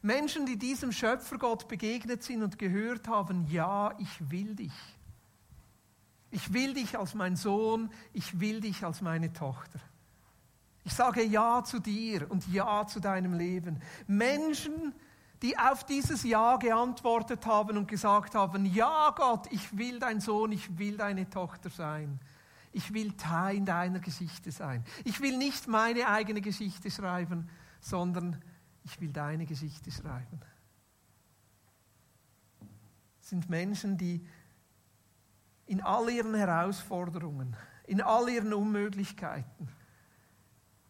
Menschen, 0.00 0.46
die 0.46 0.56
diesem 0.56 0.92
Schöpfergott 0.92 1.68
begegnet 1.68 2.22
sind 2.22 2.42
und 2.42 2.58
gehört 2.58 3.06
haben, 3.06 3.46
ja, 3.48 3.94
ich 3.98 4.30
will 4.30 4.54
dich. 4.56 4.72
Ich 6.30 6.52
will 6.52 6.74
dich 6.74 6.98
als 6.98 7.14
mein 7.14 7.36
Sohn, 7.36 7.90
ich 8.12 8.38
will 8.40 8.60
dich 8.60 8.84
als 8.84 9.00
meine 9.00 9.32
Tochter. 9.32 9.80
Ich 10.84 10.92
sage 10.94 11.22
Ja 11.22 11.62
zu 11.64 11.78
dir 11.78 12.30
und 12.30 12.46
Ja 12.48 12.86
zu 12.86 13.00
deinem 13.00 13.34
Leben. 13.34 13.80
Menschen, 14.06 14.94
die 15.42 15.58
auf 15.58 15.84
dieses 15.84 16.22
Ja 16.22 16.56
geantwortet 16.56 17.46
haben 17.46 17.76
und 17.76 17.88
gesagt 17.88 18.34
haben, 18.34 18.64
ja 18.66 19.12
Gott, 19.16 19.46
ich 19.50 19.76
will 19.76 19.98
dein 19.98 20.20
Sohn, 20.20 20.52
ich 20.52 20.78
will 20.78 20.96
deine 20.96 21.28
Tochter 21.28 21.70
sein. 21.70 22.20
Ich 22.72 22.94
will 22.94 23.12
Teil 23.16 23.62
deiner 23.62 23.98
Geschichte 23.98 24.52
sein. 24.52 24.84
Ich 25.04 25.20
will 25.20 25.36
nicht 25.36 25.66
meine 25.66 26.08
eigene 26.08 26.40
Geschichte 26.40 26.90
schreiben, 26.90 27.48
sondern 27.80 28.40
ich 28.84 29.00
will 29.00 29.12
deine 29.12 29.46
Geschichte 29.46 29.90
schreiben. 29.90 30.40
Es 33.20 33.30
sind 33.30 33.50
Menschen, 33.50 33.98
die 33.98 34.24
in 35.70 35.80
all 35.82 36.10
ihren 36.10 36.34
Herausforderungen, 36.34 37.54
in 37.86 38.00
all 38.00 38.28
ihren 38.28 38.52
Unmöglichkeiten, 38.52 39.68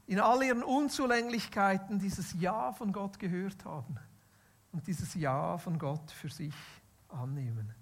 in 0.07 0.19
all 0.19 0.43
ihren 0.43 0.63
Unzulänglichkeiten 0.63 1.99
dieses 1.99 2.33
Ja 2.41 2.73
von 2.73 2.91
Gott 2.91 3.19
gehört 3.19 3.67
haben 3.67 3.99
und 4.73 4.87
dieses 4.87 5.13
Ja 5.13 5.59
von 5.59 5.79
Gott 5.79 6.11
für 6.11 6.31
sich 6.31 6.55
annehmen. 7.11 7.75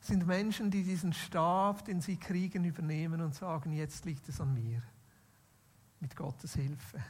Es 0.00 0.06
sind 0.06 0.24
Menschen, 0.24 0.70
die 0.70 0.84
diesen 0.84 1.12
Stab, 1.12 1.84
den 1.84 2.00
sie 2.00 2.16
kriegen, 2.16 2.62
übernehmen 2.64 3.22
und 3.22 3.34
sagen, 3.34 3.72
jetzt 3.72 4.04
liegt 4.04 4.28
es 4.28 4.40
an 4.40 4.54
mir, 4.54 4.84
mit 5.98 6.14
Gottes 6.14 6.54
Hilfe. 6.54 7.02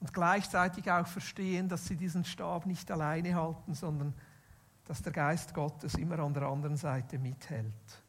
Und 0.00 0.12
gleichzeitig 0.12 0.90
auch 0.90 1.06
verstehen, 1.06 1.68
dass 1.68 1.86
sie 1.86 1.94
diesen 1.94 2.24
Stab 2.24 2.66
nicht 2.66 2.90
alleine 2.90 3.36
halten, 3.36 3.72
sondern 3.74 4.14
dass 4.86 5.02
der 5.02 5.12
Geist 5.12 5.52
Gottes 5.52 5.94
immer 5.94 6.18
an 6.20 6.32
der 6.32 6.44
anderen 6.44 6.76
Seite 6.76 7.18
mithält. 7.18 8.02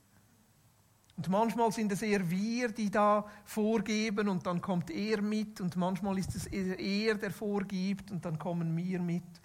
Und 1.17 1.29
manchmal 1.29 1.71
sind 1.71 1.91
es 1.91 2.03
eher 2.03 2.29
wir, 2.29 2.69
die 2.71 2.91
da 2.91 3.25
vorgeben 3.43 4.29
und 4.29 4.45
dann 4.45 4.61
kommt 4.61 4.91
er 4.91 5.19
mit 5.21 5.59
und 5.59 5.75
manchmal 5.75 6.19
ist 6.19 6.35
es 6.35 6.45
eher 6.45 6.79
er, 6.79 7.15
der 7.15 7.31
vorgibt 7.31 8.11
und 8.11 8.23
dann 8.23 8.37
kommen 8.37 8.77
wir 8.77 9.01
mit. 9.01 9.41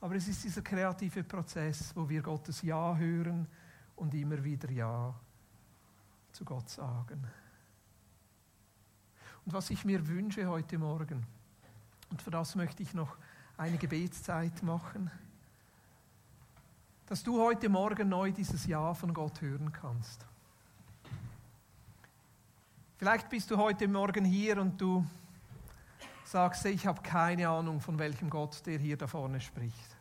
Aber 0.00 0.14
es 0.14 0.26
ist 0.28 0.44
dieser 0.44 0.62
kreative 0.62 1.22
Prozess, 1.22 1.94
wo 1.94 2.08
wir 2.08 2.22
Gottes 2.22 2.62
Ja 2.62 2.96
hören 2.96 3.46
und 3.96 4.14
immer 4.14 4.42
wieder 4.42 4.70
Ja 4.70 5.14
zu 6.32 6.44
Gott 6.44 6.70
sagen. 6.70 7.22
Und 9.44 9.52
was 9.52 9.68
ich 9.68 9.84
mir 9.84 10.06
wünsche 10.08 10.46
heute 10.46 10.78
Morgen, 10.78 11.26
und 12.10 12.22
für 12.22 12.30
das 12.30 12.54
möchte 12.54 12.82
ich 12.82 12.94
noch 12.94 13.16
eine 13.58 13.76
Gebetszeit 13.76 14.62
machen, 14.62 15.10
dass 17.06 17.22
du 17.22 17.40
heute 17.40 17.68
Morgen 17.68 18.08
neu 18.08 18.32
dieses 18.32 18.66
Ja 18.66 18.94
von 18.94 19.12
Gott 19.12 19.40
hören 19.40 19.72
kannst. 19.72 20.24
Vielleicht 22.96 23.28
bist 23.28 23.50
du 23.50 23.58
heute 23.58 23.86
Morgen 23.88 24.24
hier 24.24 24.60
und 24.60 24.80
du 24.80 25.04
sagst, 26.24 26.64
ich 26.64 26.86
habe 26.86 27.02
keine 27.02 27.48
Ahnung, 27.48 27.80
von 27.80 27.98
welchem 27.98 28.30
Gott 28.30 28.64
der 28.64 28.78
hier 28.78 28.96
da 28.96 29.06
vorne 29.06 29.40
spricht. 29.40 29.96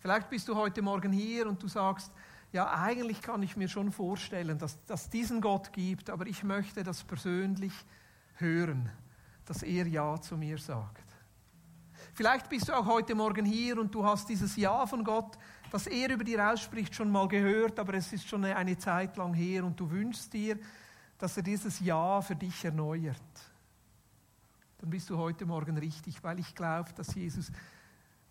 Vielleicht 0.00 0.28
bist 0.28 0.48
du 0.48 0.56
heute 0.56 0.82
Morgen 0.82 1.12
hier 1.12 1.46
und 1.46 1.62
du 1.62 1.68
sagst, 1.68 2.10
ja, 2.52 2.72
eigentlich 2.80 3.20
kann 3.20 3.42
ich 3.42 3.56
mir 3.56 3.68
schon 3.68 3.92
vorstellen, 3.92 4.58
dass 4.58 4.78
es 4.88 5.10
diesen 5.10 5.40
Gott 5.40 5.72
gibt, 5.72 6.10
aber 6.10 6.26
ich 6.26 6.42
möchte 6.42 6.82
das 6.82 7.04
persönlich 7.04 7.72
hören, 8.34 8.90
dass 9.44 9.62
er 9.62 9.86
Ja 9.86 10.20
zu 10.20 10.36
mir 10.36 10.58
sagt. 10.58 11.05
Vielleicht 12.16 12.48
bist 12.48 12.66
du 12.66 12.72
auch 12.72 12.86
heute 12.86 13.14
Morgen 13.14 13.44
hier 13.44 13.78
und 13.78 13.94
du 13.94 14.02
hast 14.02 14.26
dieses 14.30 14.56
Ja 14.56 14.86
von 14.86 15.04
Gott, 15.04 15.36
das 15.70 15.86
er 15.86 16.08
über 16.08 16.24
dir 16.24 16.50
ausspricht, 16.50 16.94
schon 16.94 17.10
mal 17.10 17.28
gehört, 17.28 17.78
aber 17.78 17.92
es 17.92 18.10
ist 18.10 18.26
schon 18.26 18.42
eine 18.42 18.78
Zeit 18.78 19.18
lang 19.18 19.34
her 19.34 19.62
und 19.62 19.78
du 19.78 19.90
wünschst 19.90 20.32
dir, 20.32 20.58
dass 21.18 21.36
er 21.36 21.42
dieses 21.42 21.78
Ja 21.80 22.22
für 22.22 22.34
dich 22.34 22.64
erneuert. 22.64 23.20
Dann 24.78 24.88
bist 24.88 25.10
du 25.10 25.18
heute 25.18 25.44
Morgen 25.44 25.76
richtig, 25.76 26.24
weil 26.24 26.40
ich 26.40 26.54
glaube, 26.54 26.90
dass 26.94 27.14
Jesus 27.14 27.52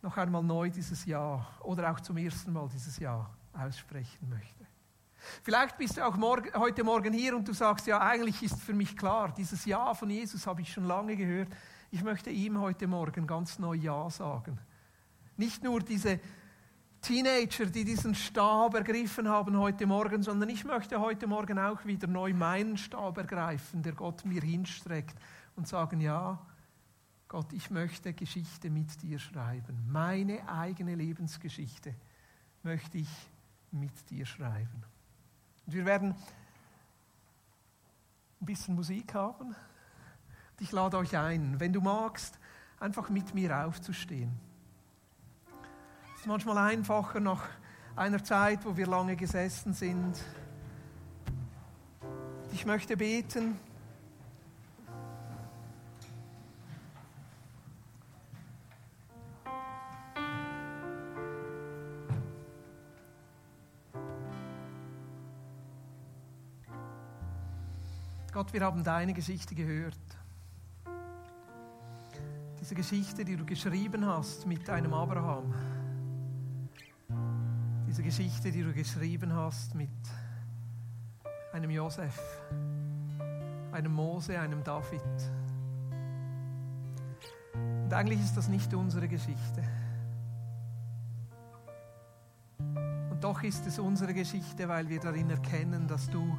noch 0.01 0.17
einmal 0.17 0.41
neu 0.41 0.71
dieses 0.71 1.05
Ja 1.05 1.45
oder 1.61 1.91
auch 1.91 1.99
zum 1.99 2.17
ersten 2.17 2.53
Mal 2.53 2.67
dieses 2.73 2.97
Ja 2.97 3.29
aussprechen 3.53 4.27
möchte. 4.27 4.65
Vielleicht 5.43 5.77
bist 5.77 5.97
du 5.97 6.03
auch 6.03 6.15
morgen, 6.15 6.51
heute 6.55 6.83
Morgen 6.83 7.13
hier 7.13 7.35
und 7.35 7.47
du 7.47 7.53
sagst, 7.53 7.85
ja, 7.85 8.01
eigentlich 8.01 8.41
ist 8.41 8.59
für 8.59 8.73
mich 8.73 8.97
klar, 8.97 9.31
dieses 9.31 9.63
Ja 9.65 9.93
von 9.93 10.09
Jesus 10.09 10.47
habe 10.47 10.63
ich 10.63 10.73
schon 10.73 10.85
lange 10.85 11.15
gehört. 11.15 11.49
Ich 11.95 12.03
möchte 12.03 12.29
ihm 12.29 12.59
heute 12.59 12.87
Morgen 12.87 13.25
ganz 13.25 13.57
neu 13.57 13.75
Ja 13.75 14.09
sagen. 14.09 14.59
Nicht 15.37 15.63
nur 15.63 15.79
diese 15.79 16.19
Teenager, 16.99 17.67
die 17.67 17.85
diesen 17.85 18.13
Stab 18.13 18.73
ergriffen 18.73 19.29
haben 19.29 19.57
heute 19.57 19.85
Morgen, 19.85 20.21
sondern 20.21 20.49
ich 20.49 20.65
möchte 20.65 20.99
heute 20.99 21.25
Morgen 21.25 21.57
auch 21.57 21.85
wieder 21.85 22.07
neu 22.07 22.33
meinen 22.33 22.75
Stab 22.75 23.17
ergreifen, 23.17 23.81
der 23.81 23.93
Gott 23.93 24.25
mir 24.25 24.41
hinstreckt 24.41 25.17
und 25.55 25.69
sagen, 25.69 26.01
ja, 26.01 26.45
Gott, 27.29 27.53
ich 27.53 27.69
möchte 27.69 28.11
Geschichte 28.11 28.69
mit 28.69 29.01
dir 29.01 29.17
schreiben. 29.17 29.85
Meine 29.89 30.49
eigene 30.49 30.95
Lebensgeschichte 30.95 31.95
möchte 32.63 32.97
ich 32.97 33.29
mit 33.71 34.09
dir 34.09 34.25
schreiben. 34.25 34.83
Und 35.65 35.73
wir 35.73 35.85
werden 35.85 36.13
ein 38.41 38.45
bisschen 38.45 38.75
Musik 38.75 39.13
haben. 39.13 39.55
Ich 40.59 40.71
lade 40.71 40.97
euch 40.97 41.17
ein, 41.17 41.59
wenn 41.59 41.73
du 41.73 41.81
magst, 41.81 42.39
einfach 42.79 43.09
mit 43.09 43.33
mir 43.33 43.65
aufzustehen 43.65 44.45
ist 46.25 46.27
manchmal 46.27 46.57
einfacher 46.57 47.19
nach 47.19 47.43
einer 47.95 48.23
Zeit, 48.23 48.65
wo 48.65 48.75
wir 48.75 48.87
lange 48.87 49.15
gesessen 49.15 49.73
sind. 49.73 50.15
Ich 52.51 52.65
möchte 52.65 52.97
beten. 52.97 53.59
Gott, 68.33 68.51
wir 68.51 68.61
haben 68.61 68.83
deine 68.83 69.13
Geschichte 69.13 69.53
gehört. 69.53 69.93
Diese 72.65 72.73
Geschichte, 72.73 73.23
die 73.23 73.37
du 73.37 73.45
geschrieben 73.45 74.07
hast 74.07 74.47
mit 74.47 74.67
deinem 74.67 74.91
Abraham 74.91 75.53
diese 77.85 78.01
Geschichte, 78.01 78.51
die 78.51 78.63
du 78.63 78.73
geschrieben 78.73 79.31
hast 79.31 79.75
mit 79.75 79.91
einem 81.53 81.69
Josef, 81.69 82.19
einem 83.71 83.93
Mose, 83.93 84.39
einem 84.39 84.63
David. 84.63 84.99
Und 87.53 87.93
eigentlich 87.93 88.21
ist 88.21 88.35
das 88.35 88.47
nicht 88.47 88.73
unsere 88.73 89.07
Geschichte. 89.07 89.61
Und 93.11 93.23
doch 93.23 93.43
ist 93.43 93.67
es 93.67 93.77
unsere 93.77 94.15
Geschichte, 94.15 94.67
weil 94.67 94.89
wir 94.89 94.99
darin 94.99 95.29
erkennen, 95.29 95.87
dass 95.87 96.09
du 96.09 96.35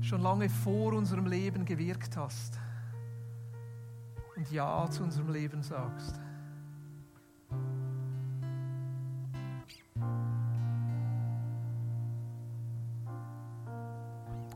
schon 0.00 0.22
lange 0.22 0.48
vor 0.48 0.94
unserem 0.94 1.26
Leben 1.26 1.66
gewirkt 1.66 2.16
hast 2.16 2.58
und 4.42 4.50
Ja 4.50 4.90
zu 4.90 5.04
unserem 5.04 5.32
Leben 5.32 5.62
sagst. 5.62 6.20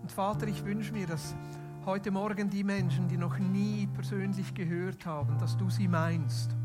Vater, 0.08 0.48
ich 0.48 0.64
wünsche 0.64 0.94
mir, 0.94 1.06
dass 1.06 1.36
heute 1.84 2.10
Morgen 2.10 2.48
die 2.48 2.64
Menschen, 2.64 3.06
die 3.06 3.18
noch 3.18 3.38
nie 3.38 3.86
persönlich 3.86 4.54
gehört 4.54 5.04
haben, 5.04 5.36
dass 5.38 5.58
du 5.58 5.68
sie 5.68 5.86
meinst, 5.86 6.56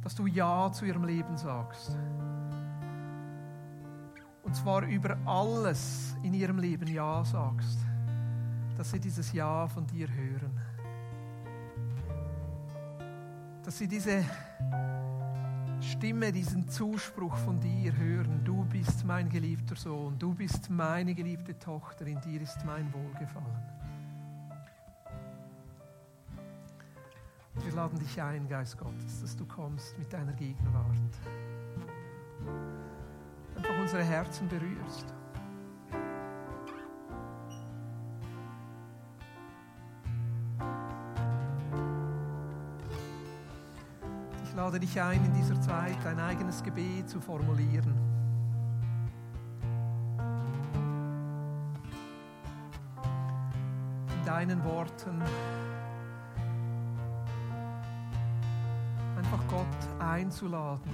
dass 0.00 0.14
du 0.14 0.26
Ja 0.28 0.70
zu 0.72 0.84
ihrem 0.84 1.04
Leben 1.04 1.36
sagst. 1.36 1.98
Und 4.44 4.54
zwar 4.54 4.86
über 4.86 5.18
alles 5.26 6.16
in 6.22 6.34
ihrem 6.34 6.58
Leben 6.58 6.86
Ja 6.86 7.24
sagst, 7.24 7.80
dass 8.76 8.92
sie 8.92 9.00
dieses 9.00 9.32
Ja 9.32 9.66
von 9.66 9.84
dir 9.88 10.06
hören. 10.08 10.71
Dass 13.72 13.78
sie 13.78 13.88
diese 13.88 14.22
Stimme, 15.80 16.30
diesen 16.30 16.68
Zuspruch 16.68 17.34
von 17.38 17.58
dir 17.58 17.96
hören. 17.96 18.44
Du 18.44 18.66
bist 18.66 19.02
mein 19.06 19.30
geliebter 19.30 19.76
Sohn, 19.76 20.18
du 20.18 20.34
bist 20.34 20.68
meine 20.68 21.14
geliebte 21.14 21.58
Tochter, 21.58 22.06
in 22.06 22.20
dir 22.20 22.42
ist 22.42 22.58
mein 22.66 22.92
Wohlgefallen. 22.92 23.62
Wir 27.64 27.72
laden 27.72 27.98
dich 27.98 28.20
ein, 28.20 28.46
Geist 28.46 28.76
Gottes, 28.76 29.22
dass 29.22 29.34
du 29.34 29.46
kommst 29.46 29.98
mit 29.98 30.12
deiner 30.12 30.34
Gegenwart. 30.34 31.18
Einfach 33.56 33.78
unsere 33.80 34.04
Herzen 34.04 34.48
berührst. 34.48 35.14
Lade 44.54 44.78
dich 44.80 45.00
ein, 45.00 45.24
in 45.24 45.34
dieser 45.34 45.60
Zeit 45.60 45.96
dein 46.04 46.18
eigenes 46.18 46.62
Gebet 46.62 47.08
zu 47.08 47.20
formulieren. 47.20 47.94
In 54.14 54.24
deinen 54.24 54.62
Worten 54.64 55.22
einfach 59.16 59.48
Gott 59.48 60.00
einzuladen. 60.00 60.90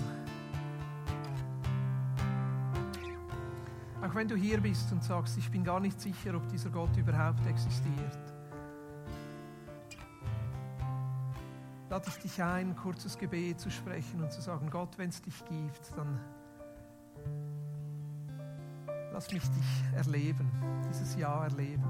Auch 4.00 4.14
wenn 4.14 4.28
du 4.28 4.36
hier 4.36 4.60
bist 4.60 4.92
und 4.92 5.02
sagst, 5.02 5.36
ich 5.38 5.50
bin 5.50 5.64
gar 5.64 5.80
nicht 5.80 6.00
sicher, 6.00 6.34
ob 6.34 6.48
dieser 6.48 6.70
Gott 6.70 6.96
überhaupt 6.96 7.44
existiert. 7.46 8.27
Lade 11.98 12.10
ich 12.10 12.22
dich 12.22 12.40
ein, 12.40 12.76
kurzes 12.76 13.18
Gebet 13.18 13.58
zu 13.58 13.70
sprechen 13.70 14.22
und 14.22 14.30
zu 14.30 14.40
sagen, 14.40 14.70
Gott, 14.70 14.96
wenn 14.98 15.08
es 15.08 15.20
dich 15.20 15.44
gibt, 15.46 15.80
dann 15.96 16.20
lass 19.12 19.32
mich 19.32 19.42
dich 19.42 19.96
erleben, 19.96 20.48
dieses 20.88 21.16
Jahr 21.16 21.42
erleben. 21.42 21.84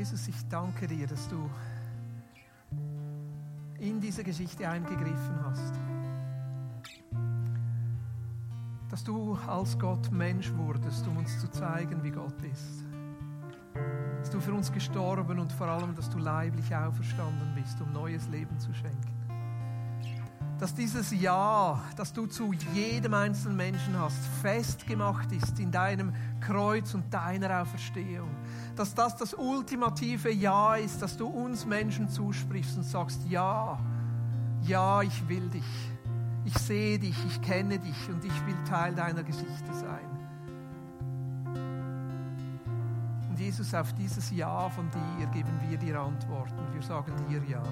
Jesus, 0.00 0.28
ich 0.28 0.48
danke 0.48 0.86
dir, 0.86 1.06
dass 1.06 1.28
du 1.28 1.50
in 3.78 4.00
diese 4.00 4.24
Geschichte 4.24 4.66
eingegriffen 4.66 5.44
hast. 5.44 5.74
Dass 8.88 9.04
du 9.04 9.36
als 9.46 9.78
Gott 9.78 10.10
Mensch 10.10 10.50
wurdest, 10.54 11.06
um 11.06 11.18
uns 11.18 11.38
zu 11.38 11.50
zeigen, 11.50 12.02
wie 12.02 12.12
Gott 12.12 12.42
ist. 12.50 12.82
Dass 14.20 14.30
du 14.30 14.40
für 14.40 14.54
uns 14.54 14.72
gestorben 14.72 15.38
und 15.38 15.52
vor 15.52 15.66
allem, 15.66 15.94
dass 15.94 16.08
du 16.08 16.16
leiblich 16.16 16.74
auferstanden 16.74 17.54
bist, 17.54 17.78
um 17.82 17.92
neues 17.92 18.26
Leben 18.28 18.58
zu 18.58 18.72
schenken 18.72 19.19
dass 20.60 20.74
dieses 20.74 21.10
Ja, 21.10 21.80
das 21.96 22.12
du 22.12 22.26
zu 22.26 22.52
jedem 22.74 23.14
einzelnen 23.14 23.56
Menschen 23.56 23.98
hast, 23.98 24.18
festgemacht 24.42 25.32
ist 25.32 25.58
in 25.58 25.72
deinem 25.72 26.12
Kreuz 26.40 26.92
und 26.92 27.12
deiner 27.12 27.62
Auferstehung. 27.62 28.28
Dass 28.76 28.94
das 28.94 29.16
das 29.16 29.32
ultimative 29.32 30.30
Ja 30.30 30.74
ist, 30.76 31.00
dass 31.00 31.16
du 31.16 31.26
uns 31.26 31.64
Menschen 31.64 32.10
zusprichst 32.10 32.76
und 32.76 32.82
sagst, 32.82 33.22
ja, 33.26 33.78
ja, 34.62 35.00
ich 35.00 35.28
will 35.28 35.48
dich. 35.48 35.90
Ich 36.44 36.54
sehe 36.58 36.98
dich, 36.98 37.16
ich 37.26 37.40
kenne 37.40 37.78
dich 37.78 38.08
und 38.10 38.22
ich 38.22 38.46
will 38.46 38.56
Teil 38.68 38.94
deiner 38.94 39.22
Geschichte 39.22 39.72
sein. 39.72 40.10
Und 43.30 43.38
Jesus, 43.38 43.72
auf 43.72 43.94
dieses 43.94 44.30
Ja 44.30 44.68
von 44.68 44.90
dir 44.90 45.26
geben 45.28 45.58
wir 45.66 45.78
dir 45.78 46.00
Antworten. 46.00 46.74
Wir 46.74 46.82
sagen 46.82 47.14
dir 47.30 47.42
Ja. 47.48 47.62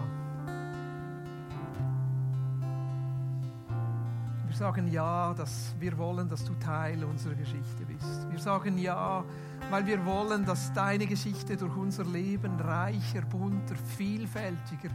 Sagen 4.59 4.88
ja, 4.90 5.33
dass 5.35 5.73
wir 5.79 5.97
wollen, 5.97 6.29
dass 6.29 6.44
du 6.44 6.53
Teil 6.55 7.05
unserer 7.05 7.35
Geschichte 7.35 7.87
bist. 7.87 8.29
Wir 8.29 8.40
sagen 8.40 8.77
ja, 8.77 9.25
weil 9.71 9.87
wir 9.87 10.05
wollen, 10.05 10.44
dass 10.44 10.73
deine 10.73 11.07
Geschichte 11.07 11.57
durch 11.57 11.77
unser 11.77 12.05
Leben 12.05 12.59
reicher, 12.59 13.23
bunter, 13.23 13.77
vielfältiger 13.97 14.90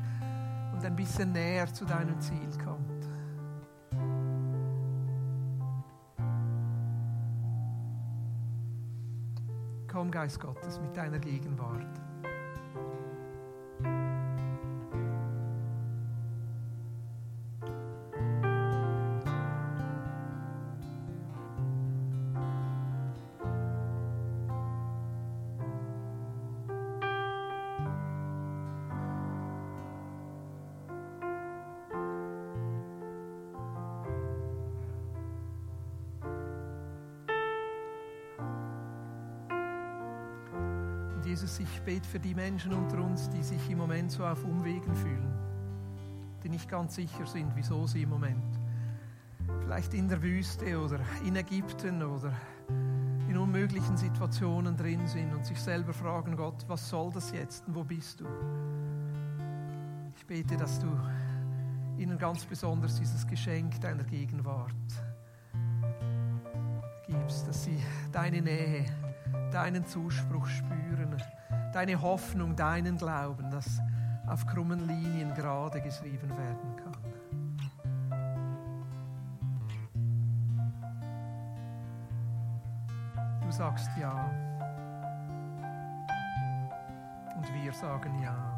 und 0.73 0.83
ein 0.83 0.95
bisschen 0.97 1.31
näher 1.31 1.73
zu 1.73 1.85
deinem 1.85 2.19
Ziel 2.19 2.49
kommt. 2.61 3.07
Komm, 9.89 10.11
Geist 10.11 10.41
Gottes, 10.41 10.81
mit 10.81 10.97
deiner 10.97 11.19
Gegenwart. 11.19 12.02
Bete 41.93 42.09
für 42.09 42.19
die 42.19 42.33
Menschen 42.33 42.73
unter 42.73 42.97
uns, 43.03 43.29
die 43.29 43.43
sich 43.43 43.69
im 43.69 43.77
Moment 43.77 44.11
so 44.11 44.25
auf 44.25 44.43
Umwegen 44.43 44.95
fühlen, 44.95 45.31
die 46.43 46.49
nicht 46.49 46.67
ganz 46.67 46.95
sicher 46.95 47.27
sind, 47.27 47.51
wieso 47.53 47.85
sie 47.85 48.01
im 48.01 48.09
Moment 48.09 48.59
vielleicht 49.61 49.93
in 49.93 50.09
der 50.09 50.19
Wüste 50.23 50.79
oder 50.79 50.99
in 51.23 51.35
Ägypten 51.35 52.01
oder 52.01 52.33
in 53.29 53.37
unmöglichen 53.37 53.95
Situationen 53.95 54.75
drin 54.75 55.07
sind 55.07 55.35
und 55.35 55.45
sich 55.45 55.59
selber 55.59 55.93
fragen, 55.93 56.35
Gott, 56.35 56.65
was 56.67 56.89
soll 56.89 57.11
das 57.13 57.31
jetzt 57.31 57.67
und 57.67 57.75
wo 57.75 57.83
bist 57.83 58.21
du? 58.21 58.25
Ich 60.17 60.25
bete, 60.25 60.57
dass 60.57 60.79
du 60.79 60.87
ihnen 61.99 62.17
ganz 62.17 62.43
besonders 62.43 62.95
dieses 62.95 63.27
Geschenk 63.27 63.79
deiner 63.81 64.03
Gegenwart 64.03 64.73
gibst, 67.05 67.47
dass 67.47 67.65
sie 67.65 67.77
deine 68.11 68.41
Nähe, 68.41 68.85
deinen 69.51 69.85
Zuspruch 69.85 70.47
spüren, 70.47 71.21
deine 71.73 72.01
Hoffnung, 72.01 72.55
deinen 72.55 72.97
Glauben, 72.97 73.49
dass 73.49 73.79
auf 74.27 74.45
krummen 74.45 74.87
Linien 74.87 75.33
gerade 75.33 75.81
geschrieben 75.81 76.29
werden 76.29 76.75
kann. 76.77 76.93
Du 83.41 83.51
sagst 83.51 83.89
ja 83.99 84.31
und 87.35 87.63
wir 87.63 87.73
sagen 87.73 88.21
ja. 88.21 88.52